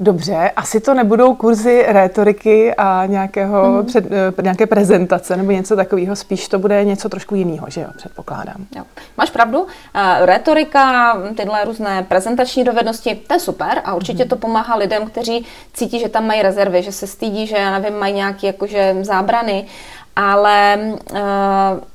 Dobře, 0.00 0.50
asi 0.56 0.80
to 0.80 0.94
nebudou 0.94 1.34
kurzy 1.34 1.84
rétoriky 1.88 2.74
a 2.74 3.06
nějakého 3.06 3.72
mm. 3.72 3.86
před, 3.86 4.04
eh, 4.38 4.42
nějaké 4.42 4.66
prezentace 4.66 5.36
nebo 5.36 5.50
něco 5.50 5.76
takového, 5.76 6.16
spíš 6.16 6.48
to 6.48 6.58
bude 6.58 6.84
něco 6.84 7.08
trošku 7.08 7.34
jiného, 7.34 7.66
že 7.70 7.80
jo, 7.80 7.88
předpokládám. 7.96 8.66
Jo. 8.76 8.82
Máš 9.16 9.30
pravdu, 9.30 9.60
uh, 9.60 9.68
rétorika, 10.20 11.16
tyhle 11.36 11.64
různé 11.64 12.02
prezentační 12.02 12.64
dovednosti, 12.64 13.14
to 13.14 13.34
je 13.34 13.40
super 13.40 13.82
a 13.84 13.94
určitě 13.94 14.22
mm. 14.24 14.28
to 14.28 14.36
pomáhá 14.36 14.76
lidem, 14.76 15.06
kteří 15.06 15.46
cítí, 15.72 16.00
že 16.00 16.08
tam 16.08 16.26
mají 16.26 16.42
rezervy, 16.42 16.82
že 16.82 16.92
se 16.92 17.06
stydí, 17.06 17.46
že 17.46 17.56
já 17.56 17.78
nevím, 17.78 17.98
mají 17.98 18.14
nějaké 18.14 18.46
jakože 18.46 18.96
zábrany, 19.00 19.66
ale 20.16 20.78
uh, 21.12 21.18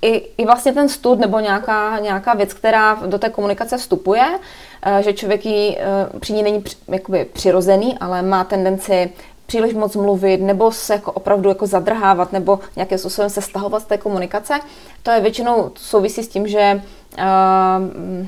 i, 0.01 0.28
i 0.38 0.46
vlastně 0.46 0.74
ten 0.74 0.90
stud 0.90 1.20
nebo 1.20 1.40
nějaká, 1.40 2.00
nějaká 2.00 2.34
věc, 2.34 2.54
která 2.54 2.96
do 3.06 3.20
té 3.20 3.30
komunikace 3.30 3.78
vstupuje, 3.78 4.25
uh, 4.30 4.98
že 4.98 5.13
člověk 5.13 5.46
ji, 5.46 5.78
uh, 6.13 6.20
při 6.20 6.34
ní 6.34 6.44
není 6.44 6.62
při, 6.62 6.75
jakoby 6.88 7.25
přirozený, 7.25 7.98
ale 8.00 8.22
má 8.22 8.44
tendenci 8.44 9.10
příliš 9.46 9.74
moc 9.74 9.96
mluvit 9.96 10.42
nebo 10.42 10.72
se 10.72 10.94
jako 10.94 11.12
opravdu 11.12 11.50
jako 11.50 11.68
zadrhávat 11.68 12.34
nebo 12.34 12.60
nějakým 12.75 12.98
způsobem 12.98 13.30
se 13.30 13.42
stahovat 13.42 13.82
z 13.82 13.86
té 13.86 13.98
komunikace, 13.98 14.60
to 15.04 15.12
je 15.12 15.22
většinou 15.22 15.72
souvisí 15.75 16.24
s 16.24 16.28
tím, 16.28 16.48
že 16.48 16.82
uh, 17.18 17.24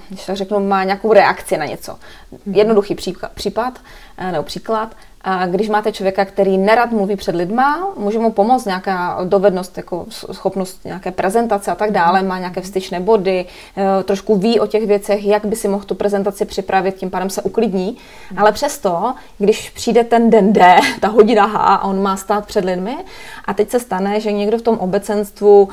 když 0.10 0.26
tak 0.26 0.36
řeknu, 0.36 0.60
má 0.60 0.84
nějakou 0.84 1.14
reakci 1.14 1.58
na 1.58 1.66
něco. 1.66 1.96
Mhm. 2.32 2.56
Jednoduchý 2.56 2.96
případ, 3.36 3.80
nebo 4.32 4.44
příklad, 4.44 4.96
a 5.24 5.46
když 5.46 5.70
máte 5.70 5.92
člověka, 5.92 6.26
který 6.26 6.58
nerad 6.58 6.92
mluví 6.92 7.16
před 7.16 7.36
lidma, 7.36 7.88
může 7.98 8.20
mu 8.20 8.32
pomoct 8.32 8.66
nějaká 8.66 9.20
dovednost, 9.24 9.78
jako 9.78 10.06
schopnost 10.10 10.86
nějaké 10.86 11.12
prezentace 11.12 11.72
a 11.72 11.76
tak 11.76 11.92
dále, 11.92 12.24
má 12.24 12.40
nějaké 12.40 12.62
vstyčné 12.62 13.00
body, 13.00 13.46
eh, 13.78 14.04
trošku 14.04 14.36
ví 14.36 14.60
o 14.60 14.68
těch 14.68 14.88
věcech, 14.88 15.26
jak 15.26 15.46
by 15.46 15.56
si 15.56 15.68
mohl 15.68 15.84
tu 15.84 15.96
prezentaci 15.96 16.46
připravit, 16.46 16.96
tím 16.96 17.10
pádem 17.10 17.30
se 17.30 17.42
uklidní. 17.42 17.98
Ale 18.38 18.52
přesto, 18.52 19.14
když 19.38 19.70
přijde 19.70 20.04
ten 20.04 20.30
den 20.30 20.54
D, 20.54 20.78
ta 21.00 21.08
hodina 21.08 21.46
H 21.46 21.58
a 21.58 21.84
on 21.84 22.02
má 22.02 22.18
stát 22.18 22.46
před 22.46 22.66
lidmi 22.66 22.98
a 23.46 23.54
teď 23.54 23.70
se 23.70 23.80
stane, 23.80 24.20
že 24.20 24.32
někdo 24.32 24.58
v 24.58 24.62
tom 24.62 24.78
obecenstvu, 24.78 25.70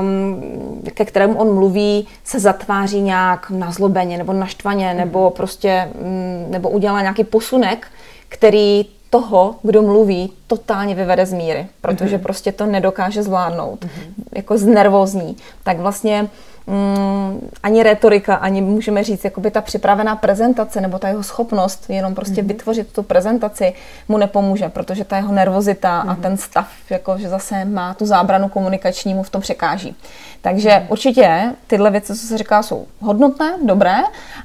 um, 0.00 0.82
ke 0.94 1.04
kterému 1.04 1.38
on 1.38 1.54
mluví, 1.54 2.08
se 2.24 2.40
zatváří 2.40 3.00
nějak 3.00 3.50
nazlobeně 3.50 4.18
nebo 4.18 4.32
naštvaně 4.32 4.94
nebo 4.94 5.30
prostě, 5.30 5.90
um, 6.00 6.50
nebo 6.50 6.70
udělá 6.70 7.00
nějaký 7.00 7.24
posunek, 7.24 7.86
který 8.30 8.86
toho, 9.10 9.54
kdo 9.62 9.82
mluví, 9.82 10.32
totálně 10.46 10.94
vyvede 10.94 11.26
z 11.26 11.32
míry, 11.32 11.66
protože 11.80 12.16
mm-hmm. 12.16 12.22
prostě 12.22 12.52
to 12.52 12.66
nedokáže 12.66 13.22
zvládnout, 13.22 13.84
mm-hmm. 13.84 14.12
jako 14.32 14.58
znervózní, 14.58 15.36
tak 15.62 15.78
vlastně 15.78 16.28
mm, 16.70 17.50
ani 17.62 17.82
retorika, 17.82 18.34
ani 18.34 18.62
můžeme 18.62 19.04
říct, 19.04 19.24
jakoby 19.24 19.50
ta 19.50 19.60
připravená 19.60 20.16
prezentace 20.16 20.80
nebo 20.80 20.98
ta 20.98 21.08
jeho 21.08 21.22
schopnost 21.22 21.90
jenom 21.90 22.14
prostě 22.14 22.42
mm-hmm. 22.42 22.46
vytvořit 22.46 22.92
tu 22.92 23.02
prezentaci 23.02 23.72
mu 24.08 24.18
nepomůže, 24.18 24.68
protože 24.68 25.04
ta 25.04 25.16
jeho 25.16 25.32
nervozita 25.32 26.02
mm-hmm. 26.02 26.10
a 26.10 26.12
mhm. 26.12 26.22
ten 26.22 26.36
stav, 26.36 26.68
jako 26.90 27.18
že 27.18 27.28
zase 27.28 27.64
má 27.64 27.94
tu 27.94 28.06
zábranu 28.06 28.48
komunikační, 28.48 29.14
mu 29.14 29.22
v 29.22 29.30
tom 29.30 29.40
překáží. 29.40 29.96
Takže 30.42 30.68
mm-hmm. 30.68 30.86
určitě 30.88 31.52
tyhle 31.66 31.90
věci, 31.90 32.06
co 32.06 32.26
se 32.26 32.38
říká, 32.38 32.62
jsou 32.62 32.86
hodnotné, 33.00 33.52
dobré, 33.64 33.96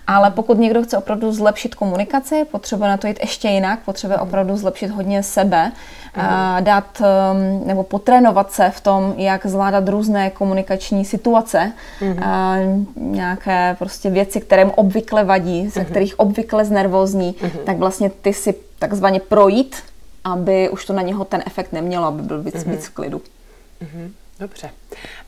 ale 0.08 0.32
pokud 0.32 0.60
někdo 0.60 0.84
chce 0.84 0.98
opravdu 0.98 1.32
zlepšit 1.32 1.76
komunikaci, 1.76 2.46
potřebuje 2.52 2.90
na 2.90 2.98
to 2.98 3.08
jít 3.08 3.20
ještě 3.22 3.48
jinak, 3.48 3.80
potřebuje 3.86 4.18
mm-hmm. 4.18 4.24
opravdu 4.24 4.58
zlepšit 4.58 4.88
hodně 4.88 5.24
sebe, 5.24 5.72
mm-hmm. 6.16 6.64
dát 6.64 7.02
um, 7.02 7.68
nebo 7.68 7.84
potrénovat 7.84 8.52
se 8.52 8.70
v 8.70 8.82
tom, 8.82 9.14
jak 9.18 9.46
zvládat 9.46 9.90
různé 9.90 10.30
komunikační 10.30 11.06
situace, 11.06 11.72
mm-hmm. 12.00 12.15
A 12.22 12.58
nějaké 12.96 13.76
prostě 13.80 14.10
věci, 14.10 14.42
které 14.42 14.66
mu 14.66 14.72
obvykle 14.72 15.24
vadí, 15.24 15.70
ze 15.70 15.82
mm-hmm. 15.82 15.86
kterých 15.86 16.20
obvykle 16.20 16.66
znervózní, 16.66 17.34
mm-hmm. 17.34 17.64
tak 17.66 17.78
vlastně 17.78 18.10
ty 18.10 18.34
si 18.34 18.56
takzvaně 18.80 19.20
projít, 19.20 19.76
aby 20.24 20.70
už 20.70 20.86
to 20.86 20.94
na 20.94 21.02
něho 21.02 21.26
ten 21.26 21.44
efekt 21.46 21.74
nemělo, 21.74 22.06
aby 22.06 22.22
byl 22.22 22.44
víc, 22.44 22.56
mm-hmm. 22.56 22.72
víc 22.72 22.86
v 22.86 22.94
klidu. 22.94 23.18
Mm-hmm. 23.18 24.12
Dobře. 24.40 24.70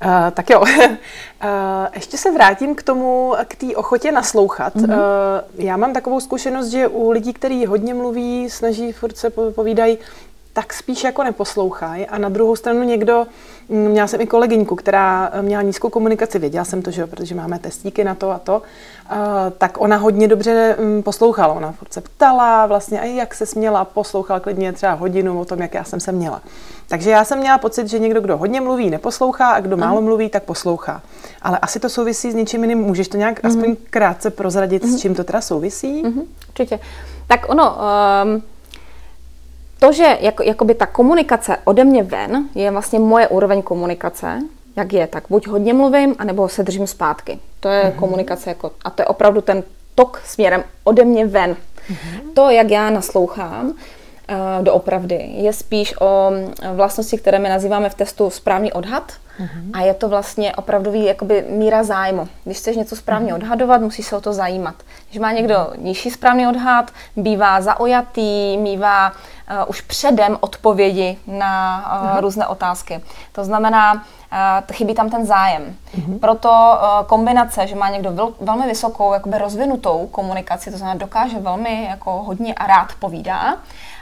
Uh, 0.06 0.12
tak 0.34 0.50
jo. 0.50 0.60
uh, 0.60 0.68
ještě 1.96 2.18
se 2.18 2.32
vrátím 2.32 2.76
k 2.76 2.84
tomu, 2.84 3.34
k 3.48 3.56
té 3.56 3.76
ochotě 3.76 4.12
naslouchat. 4.12 4.76
Mm-hmm. 4.76 4.94
Uh, 4.94 5.66
já 5.66 5.78
mám 5.78 5.94
takovou 5.94 6.20
zkušenost, 6.20 6.68
že 6.68 6.88
u 6.88 7.12
lidí, 7.12 7.34
kteří 7.34 7.66
hodně 7.66 7.94
mluví, 7.94 8.50
snaží, 8.50 8.92
furt 8.92 9.18
se 9.18 9.30
povídají, 9.30 9.98
tak 10.58 10.74
spíš 10.74 11.04
jako 11.04 11.24
neposlouchají. 11.24 12.08
A 12.08 12.18
na 12.18 12.30
druhou 12.30 12.56
stranu 12.56 12.84
někdo, 12.84 13.28
mm, 13.70 13.88
měla 13.88 14.08
jsem 14.08 14.22
i 14.22 14.28
kolegyňku, 14.28 14.76
která 14.76 15.32
měla 15.42 15.62
nízkou 15.62 15.90
komunikaci, 15.90 16.40
věděla 16.40 16.66
jsem 16.66 16.82
to, 16.82 16.92
že 16.92 17.02
jo, 17.02 17.08
protože 17.08 17.36
máme 17.36 17.60
testíky 17.60 18.04
na 18.04 18.16
to 18.16 18.32
a 18.32 18.40
to, 18.40 18.62
uh, 19.12 19.18
tak 19.58 19.82
ona 19.82 19.98
hodně 19.98 20.28
dobře 20.28 20.76
um, 20.80 21.04
poslouchala. 21.04 21.54
Ona 21.54 21.72
furt 21.72 21.94
se 21.94 22.02
ptala 22.02 22.66
vlastně, 22.66 23.02
a 23.02 23.06
jak 23.06 23.36
se 23.36 23.46
směla, 23.46 23.86
poslouchala 23.86 24.40
klidně 24.40 24.74
třeba 24.74 24.94
hodinu 24.94 25.40
o 25.40 25.46
tom, 25.46 25.60
jak 25.60 25.74
já 25.74 25.84
jsem 25.84 26.00
se 26.00 26.12
měla. 26.12 26.42
Takže 26.88 27.10
já 27.10 27.24
jsem 27.24 27.40
měla 27.40 27.58
pocit, 27.58 27.88
že 27.88 28.00
někdo, 28.00 28.22
kdo 28.22 28.38
hodně 28.38 28.62
mluví, 28.62 28.90
neposlouchá 28.90 29.48
a 29.48 29.60
kdo 29.60 29.78
málo 29.78 30.02
mluví, 30.02 30.30
tak 30.30 30.44
poslouchá. 30.44 31.02
Ale 31.42 31.60
asi 31.60 31.80
to 31.80 31.90
souvisí 31.90 32.32
s 32.32 32.36
něčím 32.36 32.64
jiným. 32.64 32.80
Můžeš 32.80 33.08
to 33.08 33.18
nějak 33.18 33.44
mm-hmm. 33.44 33.48
aspoň 33.48 33.76
krátce 33.90 34.30
prozradit, 34.30 34.84
mm-hmm. 34.84 34.98
s 34.98 35.02
čím 35.02 35.16
to 35.16 35.24
teda 35.24 35.42
souvisí? 35.42 36.04
Mm-hmm. 36.04 36.24
Určitě. 36.50 36.80
Tak 37.28 37.50
ono, 37.50 37.78
um, 38.26 38.42
to, 39.80 39.92
že 39.92 40.18
jako, 40.22 40.44
jakoby 40.44 40.76
ta 40.76 40.86
komunikace 40.86 41.58
ode 41.64 41.84
mě 41.84 42.04
ven 42.04 42.50
je 42.56 42.72
vlastně 42.72 43.00
moje 43.00 43.28
úroveň 43.28 43.62
komunikace, 43.62 44.40
jak 44.76 44.94
je, 44.94 45.08
tak 45.08 45.24
buď 45.30 45.48
hodně 45.48 45.74
mluvím, 45.74 46.16
anebo 46.20 46.50
se 46.50 46.64
držím 46.64 46.88
zpátky. 46.88 47.40
To 47.60 47.70
je 47.70 47.84
mm-hmm. 47.84 48.00
komunikace 48.00 48.50
jako, 48.50 48.72
a 48.86 48.90
to 48.90 49.02
je 49.02 49.06
opravdu 49.06 49.42
ten 49.42 49.64
tok 49.96 50.22
směrem 50.26 50.64
ode 50.84 51.06
mě 51.06 51.26
ven. 51.26 51.52
Mm-hmm. 51.90 52.34
To, 52.34 52.50
jak 52.50 52.70
já 52.70 52.90
naslouchám, 52.90 53.66
uh, 53.68 53.76
doopravdy, 54.62 55.30
je 55.36 55.54
spíš 55.54 55.96
o 56.02 56.32
vlastnosti, 56.74 57.18
které 57.18 57.40
my 57.40 57.50
nazýváme 57.50 57.90
v 57.90 57.96
testu 57.96 58.30
správný 58.30 58.74
odhad. 58.74 59.14
Mm-hmm. 59.40 59.70
A 59.74 59.82
je 59.82 59.94
to 59.94 60.10
vlastně 60.10 60.56
opravdový 60.56 61.06
jakoby 61.06 61.46
míra 61.50 61.84
zájmu. 61.84 62.28
Když 62.44 62.58
chceš 62.58 62.78
něco 62.78 62.96
správně 62.96 63.34
mm-hmm. 63.34 63.36
odhadovat, 63.36 63.82
musíš 63.82 64.06
se 64.06 64.16
o 64.16 64.22
to 64.22 64.34
zajímat. 64.34 64.76
Když 65.10 65.20
má 65.20 65.32
někdo 65.32 65.68
nižší 65.78 66.10
správný 66.12 66.48
odhad, 66.48 66.92
bývá 67.16 67.62
zaujatý, 67.62 68.58
mývá 68.58 69.12
už 69.68 69.82
předem 69.82 70.38
odpovědi 70.40 71.18
na 71.28 71.82
mm-hmm. 71.82 72.22
různé 72.22 72.48
otázky. 72.48 73.02
To 73.32 73.44
znamená, 73.44 74.04
chybí 74.72 74.94
tam 74.94 75.10
ten 75.10 75.26
zájem. 75.26 75.76
Mm-hmm. 75.98 76.20
Proto 76.20 76.50
uh, 76.50 77.06
kombinace, 77.08 77.68
že 77.68 77.76
má 77.76 77.90
někdo 77.90 78.12
vel, 78.12 78.34
velmi 78.42 78.68
vysokou, 78.68 79.14
jakoby 79.14 79.38
rozvinutou 79.38 80.08
komunikaci, 80.08 80.72
to 80.72 80.78
znamená, 80.78 81.00
dokáže 81.00 81.40
velmi 81.40 81.84
jako 81.90 82.12
hodně 82.12 82.54
a 82.54 82.68
rád 82.68 82.94
povídá, 83.00 83.58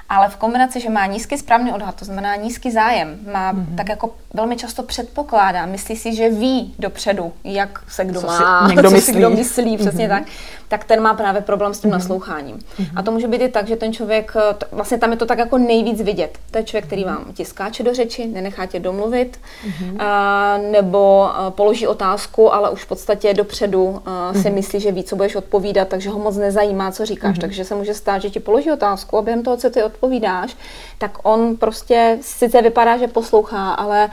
ale 0.10 0.30
v 0.30 0.38
kombinaci, 0.38 0.80
že 0.80 0.90
má 0.90 1.06
nízký 1.06 1.38
správný 1.38 1.74
odhad, 1.74 1.96
to 1.96 2.06
znamená 2.06 2.36
nízký 2.36 2.72
zájem, 2.72 3.18
má 3.34 3.54
mm-hmm. 3.54 3.76
tak 3.76 3.90
jako 3.90 4.16
velmi 4.34 4.56
často 4.56 4.84
předpokládá, 4.84 5.66
myslí 5.66 5.96
si, 5.96 6.16
že 6.16 6.30
ví 6.30 6.76
dopředu, 6.80 7.34
jak 7.44 7.84
se 7.88 8.06
kdo 8.06 8.22
co 8.22 8.28
má, 8.28 8.68
si 8.68 8.68
někdo 8.76 8.90
co 8.90 8.96
myslí. 8.96 9.14
si 9.14 9.20
kdo 9.20 9.30
myslí, 9.30 9.78
přesně 9.78 10.08
mm-hmm. 10.08 10.10
tak, 10.10 10.24
tak 10.68 10.84
ten 10.84 11.02
má 11.02 11.14
právě 11.14 11.42
problém 11.42 11.74
s 11.74 11.80
tím 11.80 11.90
mm-hmm. 11.90 11.94
nasloucháním. 11.94 12.56
Mm-hmm. 12.56 12.90
A 12.96 13.02
to 13.02 13.12
může 13.12 13.28
být 13.28 13.42
i 13.42 13.50
tak, 13.50 13.68
že 13.68 13.76
ten 13.76 13.94
člověk, 13.94 14.34
vlastně 14.72 14.98
tam 14.98 15.12
je 15.12 15.18
to 15.18 15.26
tak 15.26 15.40
jako 15.40 15.58
nejvíc 15.58 16.02
vidět. 16.02 16.38
To 16.52 16.58
je 16.58 16.64
člověk, 16.64 16.86
který 16.86 17.04
vám 17.04 17.26
ti 17.34 17.46
skáče 17.46 17.84
do 17.84 17.94
řeči, 17.94 18.28
nenechá 18.28 18.66
tě 18.66 18.80
domluvit, 18.80 19.40
mm-hmm. 19.68 19.96
A, 20.16 20.58
nebo 20.72 21.24
a, 21.24 21.52
položí 21.52 21.88
otázku, 21.88 22.54
ale 22.54 22.70
už 22.70 22.84
v 22.84 22.88
podstatě 22.88 23.34
dopředu 23.34 24.02
a, 24.06 24.34
si 24.34 24.40
mm-hmm. 24.40 24.54
myslí, 24.54 24.80
že 24.80 24.92
ví, 24.92 25.04
co 25.04 25.16
budeš 25.16 25.36
odpovídat, 25.36 25.88
takže 25.88 26.10
ho 26.10 26.20
moc 26.20 26.38
nezajímá, 26.38 26.92
co 26.92 27.06
říkáš. 27.06 27.38
Mm-hmm. 27.38 27.42
Takže 27.42 27.66
se 27.66 27.76
může 27.76 27.94
stát, 27.94 28.22
že 28.22 28.30
ti 28.30 28.40
položí 28.40 28.72
otázku 28.72 29.18
a 29.18 29.22
během 29.22 29.44
toho, 29.44 29.58
co 29.58 29.70
ty 29.70 29.84
odpovídáš, 29.84 30.56
tak 30.98 31.18
on 31.24 31.58
prostě 31.58 32.18
sice 32.22 32.62
vypadá, 32.62 32.98
že 32.98 33.08
poslouchá, 33.08 33.74
ale 33.74 34.10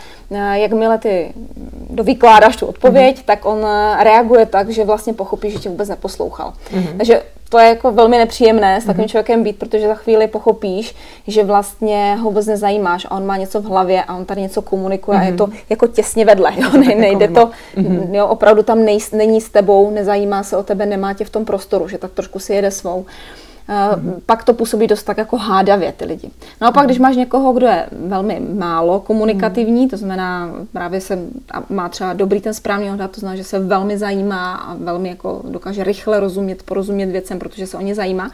jakmile 0.52 0.98
ty 0.98 1.32
dovykládáš 1.90 2.56
tu 2.56 2.66
odpověď, 2.66 3.18
mm-hmm. 3.18 3.24
tak 3.24 3.44
on 3.44 3.66
reaguje 3.98 4.46
tak, 4.46 4.70
že 4.70 4.84
vlastně 4.84 5.14
pochopí, 5.14 5.50
že 5.50 5.58
tě 5.58 5.68
vůbec 5.68 5.88
neposlouchá 5.88 6.32
poslouchal. 6.32 6.52
Mm-hmm. 6.72 6.96
Takže 6.96 7.22
to 7.52 7.58
je 7.58 7.68
jako 7.68 7.92
velmi 7.92 8.18
nepříjemné 8.18 8.80
s 8.80 8.84
takovým 8.84 9.06
mm-hmm. 9.06 9.10
člověkem 9.10 9.42
být, 9.42 9.58
protože 9.58 9.88
za 9.88 9.94
chvíli 9.94 10.26
pochopíš, 10.26 10.94
že 11.26 11.44
vlastně 11.44 12.16
ho 12.16 12.24
vůbec 12.24 12.46
nezajímáš 12.46 13.04
a 13.04 13.10
on 13.10 13.26
má 13.26 13.36
něco 13.36 13.60
v 13.60 13.64
hlavě 13.64 14.04
a 14.04 14.16
on 14.16 14.24
tady 14.24 14.40
něco 14.40 14.62
komunikuje 14.62 15.18
mm-hmm. 15.18 15.22
a 15.22 15.26
je 15.26 15.32
to 15.32 15.48
jako 15.70 15.86
těsně 15.86 16.24
vedle, 16.24 16.52
jo? 16.56 16.70
Ne, 16.72 16.94
nejde 16.94 17.28
to, 17.28 17.50
mm-hmm. 17.76 18.14
jo, 18.14 18.26
opravdu 18.26 18.62
tam 18.62 18.84
nej, 18.84 18.98
není 19.12 19.40
s 19.40 19.48
tebou, 19.48 19.90
nezajímá 19.90 20.42
se 20.42 20.56
o 20.56 20.62
tebe, 20.62 20.86
nemá 20.86 21.14
tě 21.14 21.24
v 21.24 21.30
tom 21.30 21.44
prostoru, 21.44 21.88
že 21.88 21.98
tak 21.98 22.12
trošku 22.12 22.38
si 22.38 22.54
jede 22.54 22.70
svou. 22.70 23.04
Mm-hmm. 23.68 24.20
Pak 24.26 24.44
to 24.44 24.54
působí 24.54 24.86
dost 24.86 25.02
tak 25.02 25.18
jako 25.18 25.36
hádavě 25.36 25.92
ty 25.92 26.04
lidi. 26.04 26.30
No 26.60 26.66
a 26.66 26.72
pak, 26.72 26.82
mm-hmm. 26.82 26.86
když 26.86 26.98
máš 26.98 27.16
někoho, 27.16 27.52
kdo 27.52 27.66
je 27.66 27.86
velmi 28.06 28.40
málo 28.54 29.00
komunikativní, 29.00 29.86
mm-hmm. 29.86 29.90
to 29.90 29.96
znamená 29.96 30.50
právě 30.72 31.00
se 31.00 31.18
má 31.68 31.88
třeba 31.88 32.12
dobrý 32.12 32.40
ten 32.40 32.54
správný 32.54 32.90
odhad, 32.90 33.10
to 33.10 33.20
znamená, 33.20 33.36
že 33.36 33.44
se 33.44 33.58
velmi 33.58 33.98
zajímá 33.98 34.54
a 34.54 34.74
velmi 34.74 35.08
jako 35.08 35.42
dokáže 35.48 35.84
rychle 35.84 36.20
rozumět, 36.20 36.62
porozumět 36.62 37.06
věcem, 37.06 37.38
protože 37.38 37.66
se 37.66 37.76
o 37.76 37.80
ně 37.80 37.94
zajímá, 37.94 38.30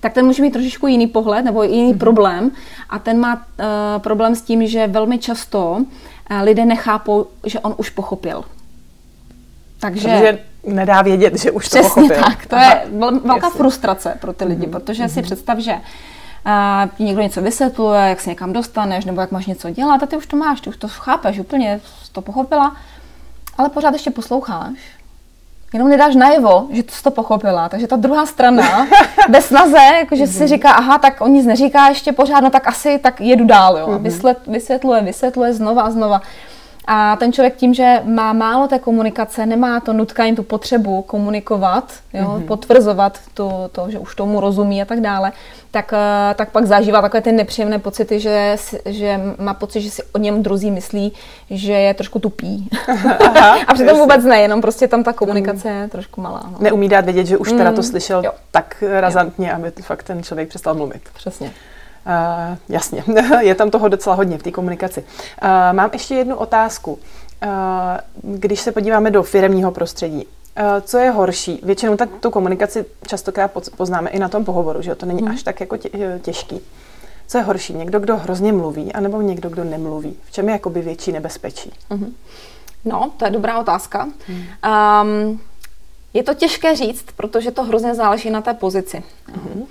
tak 0.00 0.12
ten 0.12 0.26
může 0.26 0.42
mít 0.42 0.50
trošičku 0.50 0.86
jiný 0.86 1.06
pohled 1.06 1.44
nebo 1.44 1.62
jiný 1.62 1.94
mm-hmm. 1.94 1.98
problém. 1.98 2.50
A 2.90 2.98
ten 2.98 3.20
má 3.20 3.34
uh, 3.34 3.42
problém 3.98 4.34
s 4.34 4.42
tím, 4.42 4.66
že 4.66 4.86
velmi 4.86 5.18
často 5.18 5.70
uh, 5.70 5.84
lidé 6.42 6.64
nechápou, 6.64 7.26
že 7.46 7.60
on 7.60 7.74
už 7.78 7.90
pochopil. 7.90 8.44
Takže, 9.80 10.08
Takže 10.08 10.38
nedá 10.66 11.02
vědět, 11.02 11.38
že 11.38 11.50
už 11.50 11.68
Přesně 11.68 11.88
to 11.88 11.88
pochopil. 11.88 12.22
tak. 12.24 12.46
To 12.46 12.56
Aha, 12.56 12.70
je 12.70 12.82
velká 13.10 13.46
jasně. 13.46 13.58
frustrace 13.58 14.16
pro 14.20 14.32
ty 14.32 14.44
lidi, 14.44 14.66
mm-hmm. 14.66 14.70
protože 14.70 15.08
si 15.08 15.20
mhm. 15.20 15.24
představ, 15.24 15.58
že 15.58 15.74
a 16.44 16.88
ti 16.96 17.04
někdo 17.04 17.22
něco 17.22 17.42
vysvětluje, 17.42 18.00
jak 18.00 18.20
se 18.20 18.30
někam 18.30 18.52
dostaneš, 18.52 19.04
nebo 19.04 19.20
jak 19.20 19.30
máš 19.30 19.46
něco 19.46 19.70
dělat, 19.70 20.02
a 20.02 20.06
ty 20.06 20.16
už 20.16 20.26
to 20.26 20.36
máš, 20.36 20.60
ty 20.60 20.70
už 20.70 20.76
to 20.76 20.88
chápeš, 20.88 21.38
úplně 21.38 21.80
to 22.12 22.22
pochopila, 22.22 22.76
ale 23.58 23.68
pořád 23.68 23.92
ještě 23.92 24.10
posloucháš. 24.10 24.72
Jenom 25.72 25.88
nedáš 25.88 26.14
najevo, 26.14 26.66
že 26.70 26.82
to 26.82 26.92
jsi 26.92 27.02
to 27.02 27.10
pochopila. 27.10 27.68
Takže 27.68 27.86
ta 27.86 27.96
druhá 27.96 28.26
strana, 28.26 28.86
bez 29.28 29.46
snaze, 29.46 29.78
jakože 30.00 30.26
si 30.26 30.38
mhm. 30.38 30.48
říká, 30.48 30.72
aha, 30.72 30.98
tak 30.98 31.20
on 31.20 31.30
nic 31.30 31.46
neříká 31.46 31.88
ještě 31.88 32.12
pořád, 32.12 32.40
no 32.40 32.50
tak 32.50 32.66
asi, 32.66 32.98
tak 32.98 33.20
jedu 33.20 33.44
dál, 33.44 33.78
jo. 33.78 33.86
Mm-hmm. 33.86 34.42
Vysvětluje, 34.48 35.02
vysvětluje 35.02 35.54
znova 35.54 35.82
a 35.82 35.90
znova. 35.90 36.22
A 36.86 37.16
ten 37.16 37.32
člověk 37.32 37.56
tím, 37.56 37.74
že 37.74 38.02
má 38.04 38.32
málo 38.32 38.68
té 38.68 38.78
komunikace, 38.78 39.46
nemá 39.46 39.80
to 39.80 39.92
nutkání, 39.92 40.36
tu 40.36 40.42
potřebu 40.42 41.02
komunikovat, 41.02 41.92
jo, 42.12 42.24
mm-hmm. 42.24 42.46
potvrzovat 42.46 43.18
to, 43.34 43.70
to, 43.72 43.90
že 43.90 43.98
už 43.98 44.14
tomu 44.14 44.40
rozumí 44.40 44.82
a 44.82 44.84
tak 44.84 45.00
dále, 45.00 45.32
tak, 45.70 45.92
eh, 45.92 46.34
tak 46.34 46.50
pak 46.50 46.66
zažívá 46.66 47.02
takové 47.02 47.20
ty 47.20 47.32
nepříjemné 47.32 47.78
pocity, 47.78 48.20
že, 48.20 48.56
že 48.84 49.20
má 49.38 49.54
pocit, 49.54 49.80
že 49.80 49.90
si 49.90 50.02
o 50.12 50.18
něm 50.18 50.42
druzí 50.42 50.70
myslí, 50.70 51.12
že 51.50 51.72
je 51.72 51.94
trošku 51.94 52.18
tupý. 52.18 52.68
Aha, 53.20 53.58
a 53.66 53.74
přitom 53.74 53.88
jasný. 53.88 54.00
vůbec 54.00 54.24
ne, 54.24 54.40
jenom 54.40 54.60
prostě 54.60 54.88
tam 54.88 55.02
ta 55.02 55.12
komunikace 55.12 55.68
je 55.68 55.88
trošku 55.88 56.20
malá. 56.20 56.42
No. 56.52 56.58
Neumí 56.60 56.88
dát 56.88 57.04
vědět, 57.04 57.26
že 57.26 57.36
už 57.36 57.52
teda 57.52 57.70
to 57.70 57.76
mm, 57.76 57.82
slyšel 57.82 58.22
jo. 58.24 58.32
tak 58.50 58.84
razantně, 59.00 59.48
jo. 59.48 59.54
aby 59.54 59.72
fakt 59.82 60.02
ten 60.02 60.22
člověk 60.22 60.48
přestal 60.48 60.74
mluvit. 60.74 61.02
Přesně. 61.14 61.50
Uh, 62.06 62.56
jasně, 62.68 63.04
je 63.40 63.54
tam 63.54 63.70
toho 63.70 63.88
docela 63.88 64.16
hodně 64.16 64.38
v 64.38 64.42
té 64.42 64.50
komunikaci. 64.50 65.00
Uh, 65.00 65.48
mám 65.72 65.90
ještě 65.92 66.14
jednu 66.14 66.36
otázku. 66.36 66.92
Uh, 66.92 66.98
když 68.22 68.60
se 68.60 68.72
podíváme 68.72 69.10
do 69.10 69.22
firemního 69.22 69.70
prostředí, 69.70 70.24
uh, 70.24 70.62
co 70.82 70.98
je 70.98 71.10
horší? 71.10 71.60
Většinou 71.62 71.96
tak 71.96 72.08
tu 72.20 72.30
komunikaci 72.30 72.84
častokrát 73.06 73.50
poznáme 73.76 74.10
i 74.10 74.18
na 74.18 74.28
tom 74.28 74.44
pohovoru, 74.44 74.82
že 74.82 74.94
to 74.94 75.06
není 75.06 75.22
hmm. 75.22 75.30
až 75.30 75.42
tak 75.42 75.60
jako 75.60 75.76
tě, 75.76 76.18
těžký. 76.22 76.60
Co 77.26 77.38
je 77.38 77.44
horší? 77.44 77.74
Někdo, 77.74 78.00
kdo 78.00 78.16
hrozně 78.16 78.52
mluví, 78.52 78.92
anebo 78.92 79.20
někdo, 79.20 79.48
kdo 79.48 79.64
nemluví? 79.64 80.16
V 80.24 80.32
čem 80.32 80.48
je 80.48 80.52
jakoby 80.52 80.80
větší 80.80 81.12
nebezpečí? 81.12 81.72
Hmm. 81.90 82.14
No, 82.84 83.10
to 83.16 83.24
je 83.24 83.30
dobrá 83.30 83.58
otázka. 83.58 84.08
Hmm. 84.26 84.44
Um, 85.02 85.40
je 86.14 86.22
to 86.22 86.34
těžké 86.34 86.76
říct, 86.76 87.04
protože 87.16 87.50
to 87.50 87.62
hrozně 87.62 87.94
záleží 87.94 88.30
na 88.30 88.40
té 88.40 88.54
pozici. 88.54 89.02
Hmm. 89.26 89.66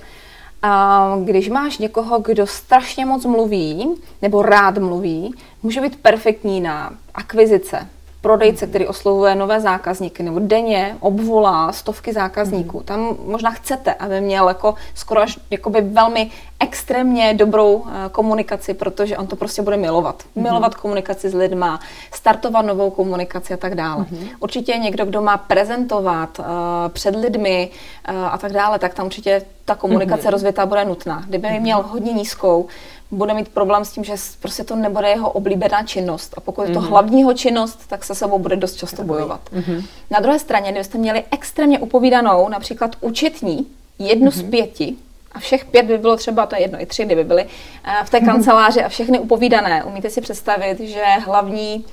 A 0.61 1.15
když 1.23 1.49
máš 1.49 1.77
někoho, 1.77 2.19
kdo 2.19 2.47
strašně 2.47 3.05
moc 3.05 3.25
mluví, 3.25 3.95
nebo 4.21 4.41
rád 4.41 4.77
mluví, 4.77 5.35
může 5.63 5.81
být 5.81 5.95
perfektní 5.95 6.61
na 6.61 6.93
akvizice, 7.13 7.87
prodejce, 8.21 8.67
který 8.67 8.87
oslovuje 8.87 9.35
nové 9.35 9.61
zákazníky, 9.61 10.23
nebo 10.23 10.39
denně 10.39 10.95
obvolá 10.99 11.71
stovky 11.71 12.13
zákazníků. 12.13 12.77
Mhm. 12.77 12.85
Tam 12.85 13.15
možná 13.25 13.51
chcete, 13.51 13.93
aby 13.93 14.21
měl 14.21 14.47
jako 14.47 14.75
skoro 14.95 15.21
až 15.21 15.39
jakoby 15.51 15.81
velmi 15.81 16.31
extrémně 16.59 17.33
dobrou 17.33 17.73
uh, 17.73 17.89
komunikaci, 18.11 18.73
protože 18.73 19.17
on 19.17 19.27
to 19.27 19.35
prostě 19.35 19.61
bude 19.61 19.77
milovat. 19.77 20.23
Mm-hmm. 20.23 20.41
Milovat 20.41 20.75
komunikaci 20.75 21.29
s 21.29 21.33
lidma, 21.33 21.79
startovat 22.13 22.65
novou 22.65 22.89
komunikaci 22.89 23.53
a 23.53 23.57
tak 23.57 23.75
dále. 23.75 24.03
Mm-hmm. 24.03 24.29
Určitě 24.39 24.77
někdo, 24.77 25.05
kdo 25.05 25.21
má 25.21 25.37
prezentovat 25.37 26.39
uh, 26.39 26.45
před 26.89 27.15
lidmi 27.15 27.69
uh, 28.09 28.15
a 28.33 28.37
tak 28.37 28.51
dále, 28.51 28.79
tak 28.79 28.93
tam 28.93 29.05
určitě 29.05 29.41
ta 29.65 29.75
komunikace 29.75 30.29
rozvětá 30.29 30.65
bude 30.65 30.85
nutná. 30.85 31.23
Kdyby 31.27 31.59
měl 31.59 31.81
hodně 31.81 32.13
nízkou, 32.13 32.67
bude 33.11 33.33
mít 33.33 33.49
problém 33.49 33.85
s 33.85 33.91
tím, 33.91 34.03
že 34.03 34.13
prostě 34.41 34.63
to 34.63 34.75
nebude 34.75 35.09
jeho 35.09 35.31
oblíbená 35.31 35.83
činnost. 35.83 36.33
A 36.37 36.41
pokud 36.41 36.61
je 36.61 36.69
to 36.69 36.79
mm-hmm. 36.79 36.89
hlavního 36.89 37.33
činnost, 37.33 37.79
tak 37.87 38.03
se 38.03 38.15
sebou 38.15 38.39
bude 38.39 38.55
dost 38.55 38.75
často 38.75 39.03
bojovat. 39.03 39.41
Mm-hmm. 39.53 39.85
Na 40.11 40.19
druhé 40.19 40.39
straně, 40.39 40.71
kdybyste 40.71 40.97
měli 40.97 41.23
extrémně 41.31 41.79
upovídanou, 41.79 42.49
například 42.49 42.95
účetní, 43.01 43.67
jednu 43.99 44.27
mm-hmm. 44.27 44.33
z 44.33 44.41
mhm. 44.41 44.51
pěti, 44.51 44.95
a 45.31 45.39
všech 45.39 45.65
pět 45.65 45.85
by 45.85 45.97
bylo 45.97 46.17
třeba, 46.17 46.45
to 46.45 46.55
je 46.55 46.61
jedno, 46.61 46.81
i 46.81 46.85
tři 46.85 47.05
kdyby 47.05 47.23
byly, 47.23 47.45
eh, 47.83 48.05
v 48.05 48.09
té 48.09 48.19
kanceláři 48.19 48.83
a 48.83 48.89
všechny 48.89 49.19
upovídané. 49.19 49.83
Umíte 49.83 50.09
si 50.09 50.21
představit, 50.21 50.79
že 50.79 51.03
hlavní 51.25 51.85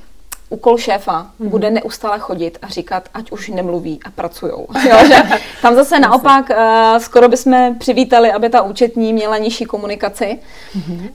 úkol 0.49 0.79
šéfa 0.79 1.23
mm-hmm. 1.23 1.49
bude 1.49 1.71
neustále 1.71 2.19
chodit 2.19 2.59
a 2.63 2.69
říkat, 2.69 3.09
ať 3.15 3.31
už 3.31 3.49
nemluví 3.49 4.01
a 4.05 4.11
pracujou. 4.11 4.67
Jo, 4.89 4.97
že 5.07 5.23
tam 5.63 5.75
zase 5.75 6.01
naopak 6.01 6.51
uh, 6.51 6.57
skoro 6.99 7.29
bychom 7.29 7.77
přivítali, 7.79 8.33
aby 8.33 8.49
ta 8.49 8.63
účetní 8.63 9.13
měla 9.13 9.39
nižší 9.39 9.65
komunikaci. 9.65 10.39
Mm-hmm. 10.77 11.11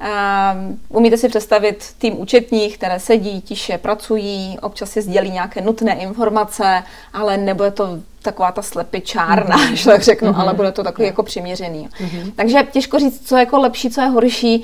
Uh, 0.90 0.98
umíte 0.98 1.18
si 1.18 1.30
představit 1.30 1.86
tým 1.98 2.22
účetních, 2.22 2.78
které 2.78 3.00
sedí, 3.00 3.42
tiše 3.42 3.78
pracují, 3.78 4.58
občas 4.62 4.90
si 4.90 5.02
sdělí 5.02 5.32
nějaké 5.32 5.62
nutné 5.62 5.96
informace, 5.96 6.84
ale 7.14 7.38
nebude 7.38 7.72
to 7.72 8.00
taková 8.22 8.52
ta 8.52 8.62
slepičárna, 8.62 9.58
mm-hmm. 9.58 9.74
že 9.74 9.86
tak 9.86 10.02
řeknu, 10.02 10.32
mm-hmm. 10.32 10.42
ale 10.42 10.54
bude 10.54 10.72
to 10.72 10.84
takový 10.84 11.08
jako 11.08 11.24
přiměřený. 11.24 11.90
Mm-hmm. 11.90 12.32
Takže 12.36 12.68
těžko 12.72 13.00
říct, 13.00 13.28
co 13.28 13.36
je 13.36 13.40
jako 13.40 13.60
lepší, 13.60 13.90
co 13.90 14.02
je 14.02 14.08
horší. 14.08 14.64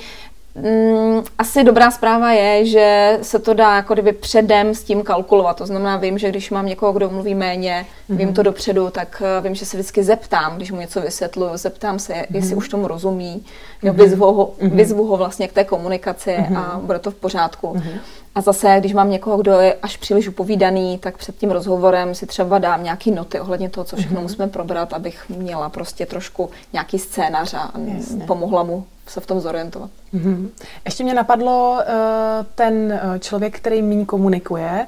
Mm, 0.62 1.22
asi 1.38 1.64
dobrá 1.64 1.90
zpráva 1.90 2.32
je, 2.32 2.64
že 2.66 3.18
se 3.22 3.38
to 3.38 3.54
dá 3.54 3.76
jako 3.76 3.94
kdyby 3.94 4.12
předem 4.12 4.74
s 4.74 4.82
tím 4.82 5.02
kalkulovat. 5.02 5.56
To 5.56 5.66
znamená, 5.66 5.96
vím, 5.96 6.18
že 6.18 6.28
když 6.28 6.50
mám 6.50 6.66
někoho, 6.66 6.92
kdo 6.92 7.10
mluví 7.10 7.34
méně, 7.34 7.86
mm-hmm. 8.10 8.16
vím 8.16 8.34
to 8.34 8.42
dopředu, 8.42 8.90
tak 8.90 9.22
uh, 9.38 9.44
vím, 9.44 9.54
že 9.54 9.66
se 9.66 9.76
vždycky 9.76 10.04
zeptám, 10.04 10.56
když 10.56 10.72
mu 10.72 10.80
něco 10.80 11.00
vysvětluju, 11.00 11.50
zeptám 11.54 11.98
se, 11.98 12.12
mm-hmm. 12.12 12.26
jestli 12.30 12.56
už 12.56 12.68
tomu 12.68 12.88
rozumí, 12.88 13.44
mhm. 13.82 13.96
vyzvu, 13.96 14.32
ho, 14.32 14.46
mm-hmm. 14.46 14.70
vyzvu 14.70 15.06
ho 15.06 15.16
vlastně 15.16 15.48
k 15.48 15.52
té 15.52 15.64
komunikaci 15.64 16.30
mm-hmm. 16.30 16.58
a 16.58 16.80
bude 16.82 16.98
to 16.98 17.10
v 17.10 17.14
pořádku. 17.14 17.74
Mm-hmm. 17.74 17.98
A 18.34 18.40
zase, 18.40 18.76
když 18.80 18.92
mám 18.92 19.10
někoho, 19.10 19.36
kdo 19.36 19.52
je 19.52 19.74
až 19.82 19.96
příliš 19.96 20.28
upovídaný, 20.28 20.98
tak 20.98 21.18
před 21.18 21.36
tím 21.36 21.50
rozhovorem 21.50 22.14
si 22.14 22.26
třeba 22.26 22.58
dám 22.58 22.84
nějaký 22.84 23.10
noty 23.10 23.40
ohledně 23.40 23.68
toho, 23.68 23.84
co 23.84 23.96
všechno 23.96 24.18
mm-hmm. 24.18 24.22
musíme 24.22 24.46
probrat, 24.48 24.92
abych 24.92 25.28
měla 25.28 25.68
prostě 25.68 26.06
trošku 26.06 26.50
nějaký 26.72 26.98
scénář 26.98 27.54
a 27.54 27.72
Jasně. 27.94 28.24
pomohla 28.24 28.62
mu 28.62 28.86
se 29.06 29.20
v 29.20 29.26
tom 29.26 29.40
zorientovat. 29.40 29.90
Mm-hmm. 30.14 30.48
Ještě 30.84 31.04
mě 31.04 31.14
napadlo 31.14 31.78
uh, 31.78 32.46
ten 32.54 32.92
eh, 32.92 33.18
člověk, 33.18 33.56
který 33.56 33.82
méně 33.82 34.04
komunikuje, 34.04 34.86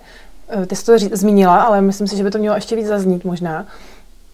uh, 0.57 0.64
ty 0.64 0.76
jsi 0.76 0.85
to 0.85 0.92
zmínila, 1.12 1.62
ale 1.62 1.81
myslím 1.81 2.07
si, 2.07 2.16
že 2.16 2.24
by 2.24 2.31
to 2.31 2.38
mělo 2.38 2.57
ještě 2.57 2.76
víc 2.76 2.87
zaznít 2.87 3.24
možná, 3.24 3.66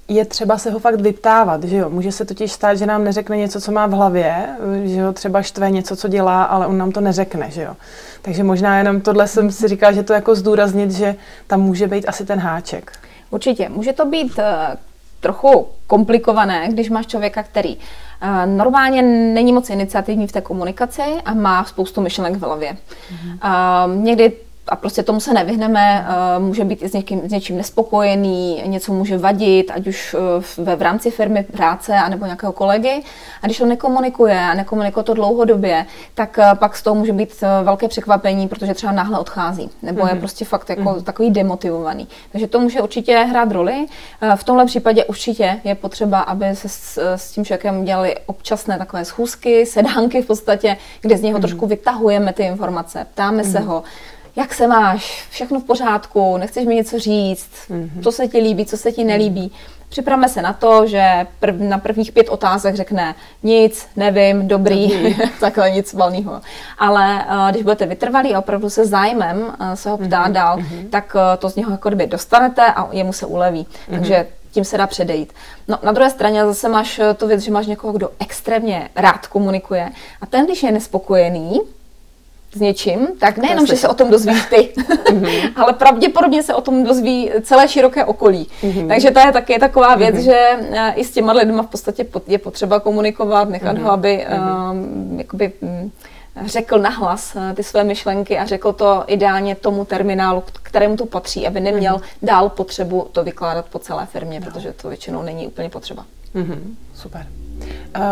je 0.09 0.25
třeba 0.25 0.59
se 0.59 0.71
ho 0.71 0.79
fakt 0.79 1.01
vyptávat, 1.01 1.65
že 1.65 1.77
jo. 1.77 1.91
Může 1.91 2.13
se 2.13 2.25
totiž 2.25 2.53
stát, 2.53 2.75
že 2.75 2.87
nám 2.87 3.05
neřekne 3.05 3.37
něco, 3.37 3.61
co 3.61 3.73
má 3.73 3.87
v 3.87 3.91
hlavě, 3.91 4.47
že 4.85 5.01
jo, 5.01 5.13
třeba 5.13 5.43
štve 5.43 5.71
něco, 5.71 5.97
co 5.97 6.09
dělá, 6.09 6.45
ale 6.45 6.67
on 6.67 6.79
nám 6.79 6.93
to 6.93 7.01
neřekne, 7.01 7.51
že 7.51 7.63
jo. 7.63 7.77
Takže 8.23 8.45
možná 8.45 8.79
jenom 8.79 9.01
tohle 9.01 9.29
jsem 9.29 9.51
si 9.51 9.69
říkala, 9.69 9.93
že 9.93 10.03
to 10.03 10.13
jako 10.13 10.35
zdůraznit, 10.35 10.91
že 10.91 11.17
tam 11.47 11.61
může 11.61 11.87
být 11.87 12.09
asi 12.09 12.25
ten 12.25 12.39
háček. 12.39 12.93
Určitě. 13.31 13.69
Může 13.69 13.93
to 13.93 14.07
být 14.07 14.39
uh, 14.39 14.45
trochu 15.21 15.67
komplikované, 15.87 16.69
když 16.69 16.91
máš 16.91 17.07
člověka, 17.07 17.43
který 17.43 17.77
uh, 17.77 17.83
normálně 18.47 19.03
není 19.03 19.53
moc 19.53 19.71
iniciativní 19.71 20.27
v 20.27 20.33
té 20.33 20.41
komunikaci 20.41 21.03
a 21.25 21.35
má 21.35 21.65
spoustu 21.65 22.01
myšlenek 22.01 22.37
v 22.37 22.43
hlavě. 22.43 22.73
Mm-hmm. 22.73 23.87
Uh, 23.87 24.05
někdy 24.05 24.33
a 24.69 24.77
prostě 24.77 25.03
tomu 25.03 25.21
se 25.21 25.33
nevyhneme, 25.33 26.07
uh, 26.39 26.45
může 26.45 26.65
být 26.65 26.83
i 26.83 26.89
s, 26.89 26.93
někým, 26.93 27.29
s 27.29 27.33
něčím 27.33 27.57
nespokojený, 27.57 28.63
něco 28.67 28.93
může 28.93 29.19
vadit, 29.19 29.71
ať 29.75 29.87
už 29.87 30.15
uh, 30.59 30.65
ve 30.65 30.77
v 30.77 30.83
rámci 30.83 31.11
firmy 31.11 31.43
práce 31.43 31.95
anebo 31.95 32.25
nějakého 32.25 32.53
kolegy. 32.53 33.03
A 33.43 33.47
když 33.47 33.59
to 33.59 33.67
nekomunikuje 33.67 34.41
a 34.41 34.55
nekomunikuje 34.55 35.05
to 35.05 35.15
dlouhodobě, 35.15 35.87
tak 36.15 36.39
uh, 36.39 36.59
pak 36.59 36.77
z 36.77 36.83
toho 36.83 36.95
může 36.95 37.13
být 37.13 37.45
velké 37.63 37.89
překvapení, 37.89 38.49
protože 38.49 38.75
třeba 38.75 38.93
náhle 38.93 39.19
odchází, 39.19 39.71
nebo 39.83 40.01
mm-hmm. 40.01 40.09
je 40.09 40.13
mhm. 40.13 40.21
prostě 40.21 40.45
fakt 40.45 40.71
jako 40.71 40.83
mm-hmm. 40.83 41.03
takový 41.03 41.31
demotivovaný. 41.31 42.09
Takže 42.33 42.47
to 42.47 42.61
může 42.61 42.83
určitě 42.83 43.19
hrát 43.19 43.53
roli. 43.53 43.87
V 44.37 44.45
tomhle 44.45 44.67
případě 44.67 45.05
určitě 45.05 45.61
je 45.65 45.75
potřeba, 45.75 46.21
aby 46.21 46.57
se 46.57 46.69
s, 46.69 47.15
s 47.17 47.33
tím 47.33 47.45
člověkem 47.45 47.85
dělali 47.85 48.15
občasné 48.27 48.79
takové 48.79 49.05
schůzky, 49.05 49.67
sedánky 49.67 50.23
v 50.23 50.27
podstatě, 50.27 50.77
kde 51.01 51.17
z 51.17 51.23
něho 51.23 51.39
mm-hmm. 51.39 51.43
trošku 51.43 51.67
vytahujeme 51.67 52.33
ty 52.33 52.43
informace, 52.43 53.07
ptáme 53.15 53.43
mm-hmm. 53.43 53.53
se 53.53 53.59
ho, 53.61 53.83
jak 54.37 54.55
se 54.55 54.67
máš, 54.67 55.27
všechno 55.31 55.61
v 55.61 55.65
pořádku, 55.65 56.37
nechceš 56.37 56.67
mi 56.67 56.75
něco 56.75 56.99
říct, 56.99 57.51
mm-hmm. 57.71 58.03
co 58.03 58.13
se 58.13 58.29
ti 58.29 58.39
líbí, 58.39 58.67
co 58.67 58.77
se 58.77 58.93
ti 58.93 59.05
nelíbí. 59.05 59.53
Připravme 59.89 60.29
se 60.29 60.43
na 60.43 60.53
to, 60.53 60.87
že 60.87 61.27
prv, 61.41 61.55
na 61.61 61.79
prvních 61.79 62.13
pět 62.13 62.29
otázek 62.29 62.75
řekne 62.75 63.15
nic, 63.43 63.87
nevím, 63.97 64.49
dobrý, 64.49 65.17
takhle 65.41 65.71
nic 65.71 65.93
valného. 65.93 66.41
Ale 66.79 67.25
uh, 67.25 67.51
když 67.51 67.63
budete 67.63 67.87
vytrvalí 67.87 68.35
a 68.35 68.39
opravdu 68.39 68.71
se 68.71 68.87
zájmem 68.87 69.39
uh, 69.39 69.73
se 69.75 69.91
ho 69.91 69.99
ptát 69.99 70.29
mm-hmm. 70.29 70.33
dál, 70.33 70.59
mm-hmm. 70.59 70.89
tak 70.91 71.15
uh, 71.15 71.21
to 71.39 71.51
z 71.51 71.57
něho 71.57 71.71
jako 71.71 71.89
kdyby 71.89 72.07
dostanete 72.07 72.67
a 72.67 72.89
jemu 72.93 73.13
se 73.13 73.27
uleví. 73.27 73.67
Mm-hmm. 73.67 73.95
Takže 73.95 74.27
tím 74.51 74.65
se 74.65 74.79
dá 74.79 74.87
předejít. 74.87 75.33
No, 75.69 75.79
na 75.83 75.93
druhé 75.93 76.11
straně 76.11 76.45
zase 76.45 76.69
máš 76.69 77.01
tu 77.17 77.27
věc, 77.27 77.41
že 77.41 77.51
máš 77.51 77.67
někoho, 77.67 77.93
kdo 77.93 78.11
extrémně 78.19 78.89
rád 78.97 79.27
komunikuje 79.27 79.91
a 80.21 80.27
ten, 80.27 80.47
když 80.47 80.63
je 80.63 80.73
nespokojený, 80.73 81.61
s 82.57 82.61
něčím, 82.61 83.09
tak 83.19 83.39
nejenom, 83.39 83.67
že 83.67 83.77
se 83.77 83.89
o 83.89 83.95
tom 83.95 84.11
dozvíš 84.11 84.47
ty, 84.47 84.73
mm-hmm. 84.77 85.53
ale 85.57 85.73
pravděpodobně 85.73 86.43
se 86.43 86.55
o 86.55 86.61
tom 86.61 86.85
dozví 86.85 87.31
celé 87.43 87.69
široké 87.69 88.05
okolí. 88.05 88.49
Mm-hmm. 88.63 88.89
Takže 88.89 89.11
to 89.11 89.19
je 89.19 89.33
taky 89.33 89.59
taková 89.59 89.95
věc, 89.95 90.15
mm-hmm. 90.15 90.25
že 90.25 90.39
eh, 90.73 90.93
i 90.97 91.05
s 91.05 91.11
těma 91.11 91.33
lidmi 91.33 91.63
v 91.63 91.67
podstatě 91.67 92.07
je 92.27 92.39
potřeba 92.39 92.81
komunikovat, 92.81 93.49
nechat 93.49 93.77
mm-hmm. 93.77 93.83
ho, 93.83 93.91
aby 93.91 94.27
um, 94.27 95.19
jakoby, 95.19 95.53
um, 95.61 95.93
řekl 96.47 96.79
nahlas 96.79 97.37
eh, 97.37 97.55
ty 97.55 97.63
své 97.63 97.85
myšlenky 97.85 98.39
a 98.39 98.47
řekl 98.47 98.73
to 98.73 99.05
ideálně 99.07 99.55
tomu 99.55 99.85
terminálu, 99.85 100.43
kterému 100.63 100.97
to 100.97 101.07
patří, 101.07 101.47
aby 101.47 101.61
neměl 101.61 101.97
mm-hmm. 101.97 102.19
dál 102.23 102.49
potřebu 102.49 103.07
to 103.13 103.25
vykládat 103.25 103.67
po 103.67 103.79
celé 103.79 104.07
firmě, 104.07 104.41
no. 104.41 104.47
protože 104.47 104.73
to 104.73 104.89
většinou 104.89 105.23
není 105.23 105.47
úplně 105.47 105.69
potřeba. 105.69 106.05
Mm-hmm. 106.35 106.59
Super. 106.95 107.27
Uh, 107.97 108.03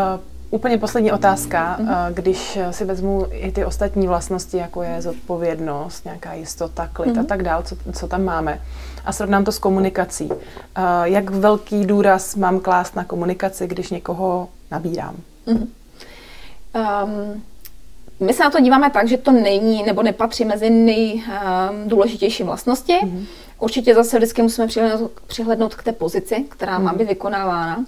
Úplně 0.50 0.78
poslední 0.78 1.12
otázka. 1.12 1.78
Mm-hmm. 1.80 2.14
Když 2.14 2.58
si 2.70 2.84
vezmu 2.84 3.26
i 3.30 3.52
ty 3.52 3.64
ostatní 3.64 4.06
vlastnosti, 4.06 4.56
jako 4.56 4.82
je 4.82 5.02
zodpovědnost, 5.02 6.04
nějaká 6.04 6.34
jistota, 6.34 6.90
klid 6.92 7.08
mm-hmm. 7.08 7.18
a 7.18 7.20
mhm. 7.20 7.26
tak 7.26 7.42
dál, 7.42 7.62
co, 7.62 7.76
co 7.92 8.08
tam 8.08 8.24
máme, 8.24 8.60
a 9.04 9.12
srovnám 9.12 9.44
to 9.44 9.52
s 9.52 9.58
komunikací. 9.58 10.30
Jak 11.04 11.30
velký 11.30 11.86
důraz 11.86 12.36
mám 12.36 12.60
klást 12.60 12.96
na 12.96 13.04
komunikaci, 13.04 13.66
když 13.66 13.90
někoho 13.90 14.48
nabírám? 14.70 15.16
Mm-hmm. 15.46 15.66
Um, 17.04 17.42
my 18.20 18.32
se 18.34 18.42
na 18.42 18.50
to 18.50 18.60
díváme 18.60 18.90
tak, 18.90 19.08
že 19.08 19.16
to 19.16 19.32
není 19.32 19.82
nebo 19.82 20.02
nepatří 20.02 20.44
mezi 20.44 20.70
nejdůležitější 20.70 22.42
um, 22.42 22.46
vlastnosti. 22.46 22.92
Mm-hmm. 22.92 23.24
Určitě 23.58 23.94
zase 23.94 24.16
vždycky 24.16 24.42
musíme 24.42 24.66
přihlednout, 24.66 25.10
přihlednout 25.26 25.74
k 25.74 25.82
té 25.82 25.92
pozici, 25.92 26.44
která 26.48 26.78
mm-hmm. 26.78 26.82
má 26.82 26.90
mhm. 26.90 26.98
být 26.98 27.08
vykonávána. 27.08 27.84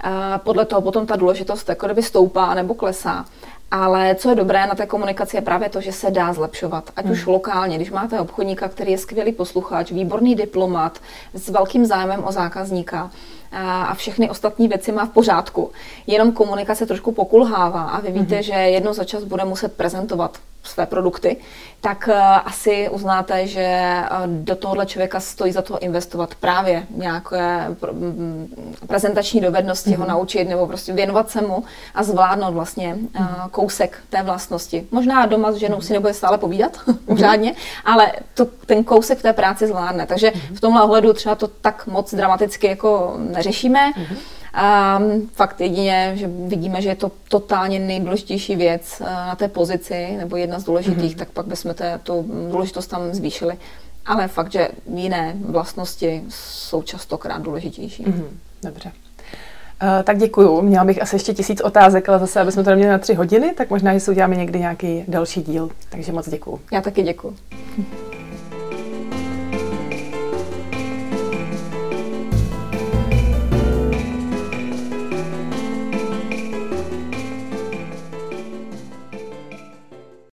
A 0.00 0.38
podle 0.38 0.64
toho 0.64 0.82
potom 0.82 1.06
ta 1.06 1.16
důležitost 1.16 1.68
jako 1.68 1.86
kdyby 1.86 2.02
stoupá 2.02 2.54
nebo 2.54 2.74
klesá. 2.74 3.24
Ale 3.70 4.14
co 4.14 4.30
je 4.30 4.34
dobré 4.34 4.66
na 4.66 4.74
té 4.74 4.86
komunikaci 4.86 5.36
je 5.36 5.40
právě 5.40 5.68
to, 5.68 5.80
že 5.80 5.92
se 5.92 6.10
dá 6.10 6.32
zlepšovat. 6.32 6.90
Ať 6.96 7.04
hmm. 7.04 7.12
už 7.12 7.26
lokálně, 7.26 7.76
když 7.76 7.90
máte 7.90 8.20
obchodníka, 8.20 8.68
který 8.68 8.92
je 8.92 8.98
skvělý 8.98 9.32
posluchač, 9.32 9.90
výborný 9.90 10.34
diplomat 10.34 10.98
s 11.34 11.48
velkým 11.48 11.86
zájmem 11.86 12.24
o 12.24 12.32
zákazníka, 12.32 13.10
a 13.56 13.94
všechny 13.94 14.30
ostatní 14.30 14.68
věci 14.68 14.92
má 14.92 15.06
v 15.06 15.10
pořádku. 15.10 15.70
Jenom 16.06 16.32
komunikace 16.32 16.86
trošku 16.86 17.12
pokulhává 17.12 17.82
a 17.82 18.00
vy 18.00 18.12
víte, 18.12 18.34
mm-hmm. 18.34 18.42
že 18.42 18.52
jedno 18.52 18.94
za 18.94 19.04
čas 19.04 19.24
bude 19.24 19.44
muset 19.44 19.72
prezentovat 19.72 20.38
své 20.64 20.86
produkty, 20.86 21.36
tak 21.80 22.08
uh, 22.08 22.14
asi 22.44 22.88
uznáte, 22.88 23.46
že 23.46 23.96
uh, 24.10 24.16
do 24.26 24.56
tohohle 24.56 24.86
člověka 24.86 25.20
stojí 25.20 25.52
za 25.52 25.62
to 25.62 25.78
investovat 25.78 26.34
právě 26.34 26.86
nějaké 26.90 27.76
prezentační 28.86 29.40
dovednosti, 29.40 29.90
mm-hmm. 29.90 29.96
ho 29.96 30.04
mhm. 30.04 30.08
naučit 30.08 30.48
nebo 30.48 30.66
prostě 30.66 30.92
věnovat 30.92 31.30
se 31.30 31.42
mu 31.42 31.64
a 31.94 32.02
zvládnout 32.02 32.54
vlastně 32.54 32.96
uh, 33.18 33.26
kousek 33.50 33.98
té 34.10 34.22
vlastnosti. 34.22 34.86
Možná 34.90 35.26
doma 35.26 35.52
s 35.52 35.56
ženou 35.56 35.78
mm-hmm. 35.78 35.86
si 35.86 35.92
nebude 35.92 36.14
stále 36.14 36.38
povídat 36.38 36.80
pořádně, 37.06 37.52
mm-hmm. 37.52 37.82
ale 37.84 38.12
to, 38.34 38.46
ten 38.66 38.84
kousek 38.84 39.22
té 39.22 39.32
práci 39.32 39.66
zvládne. 39.66 40.06
Takže 40.06 40.30
mm-hmm. 40.30 40.54
v 40.56 40.60
tomhle 40.60 40.82
ohledu 40.82 41.12
třeba 41.12 41.34
to 41.34 41.48
tak 41.48 41.86
moc 41.86 42.14
dramaticky 42.14 42.66
jako 42.66 43.14
neřešíme. 43.18 43.92
Mm-hmm. 43.96 44.16
A 44.54 45.00
fakt 45.32 45.60
jedině, 45.60 46.12
že 46.14 46.28
vidíme, 46.28 46.82
že 46.82 46.88
je 46.88 46.96
to 46.96 47.10
totálně 47.28 47.78
nejdůležitější 47.78 48.56
věc 48.56 49.00
eh, 49.00 49.04
na 49.04 49.34
té 49.34 49.48
pozici, 49.48 50.16
nebo 50.16 50.36
jedna 50.36 50.58
z 50.58 50.64
důležitých, 50.64 51.14
mm-hmm. 51.14 51.18
tak 51.18 51.30
pak 51.30 51.46
bychom 51.46 51.74
té, 51.74 52.00
tu 52.02 52.26
důležitost 52.50 52.86
tam 52.86 53.14
zvýšili. 53.14 53.56
Ale 54.06 54.28
fakt, 54.28 54.52
že 54.52 54.68
jiné 54.94 55.34
vlastnosti 55.40 56.22
jsou 56.28 56.82
častokrát 56.82 57.42
důležitější. 57.42 58.04
Mm-hmm. 58.04 58.24
Dobře. 58.62 58.92
Uh, 59.82 60.02
tak 60.04 60.18
děkuju. 60.18 60.62
Měla 60.62 60.84
bych 60.84 61.02
asi 61.02 61.16
ještě 61.16 61.34
tisíc 61.34 61.60
otázek, 61.60 62.08
ale 62.08 62.18
zase, 62.18 62.40
aby 62.40 62.52
jsme 62.52 62.64
to 62.64 62.70
neměli 62.70 62.90
na 62.92 62.98
tři 62.98 63.14
hodiny, 63.14 63.54
tak 63.54 63.70
možná, 63.70 63.94
že 63.94 64.00
si 64.00 64.10
uděláme 64.10 64.36
někdy 64.36 64.58
nějaký 64.58 65.04
další 65.08 65.42
díl. 65.42 65.70
Takže 65.88 66.12
moc 66.12 66.28
děkuju. 66.28 66.60
Já 66.72 66.80
taky 66.80 67.02
děkuju. 67.02 67.36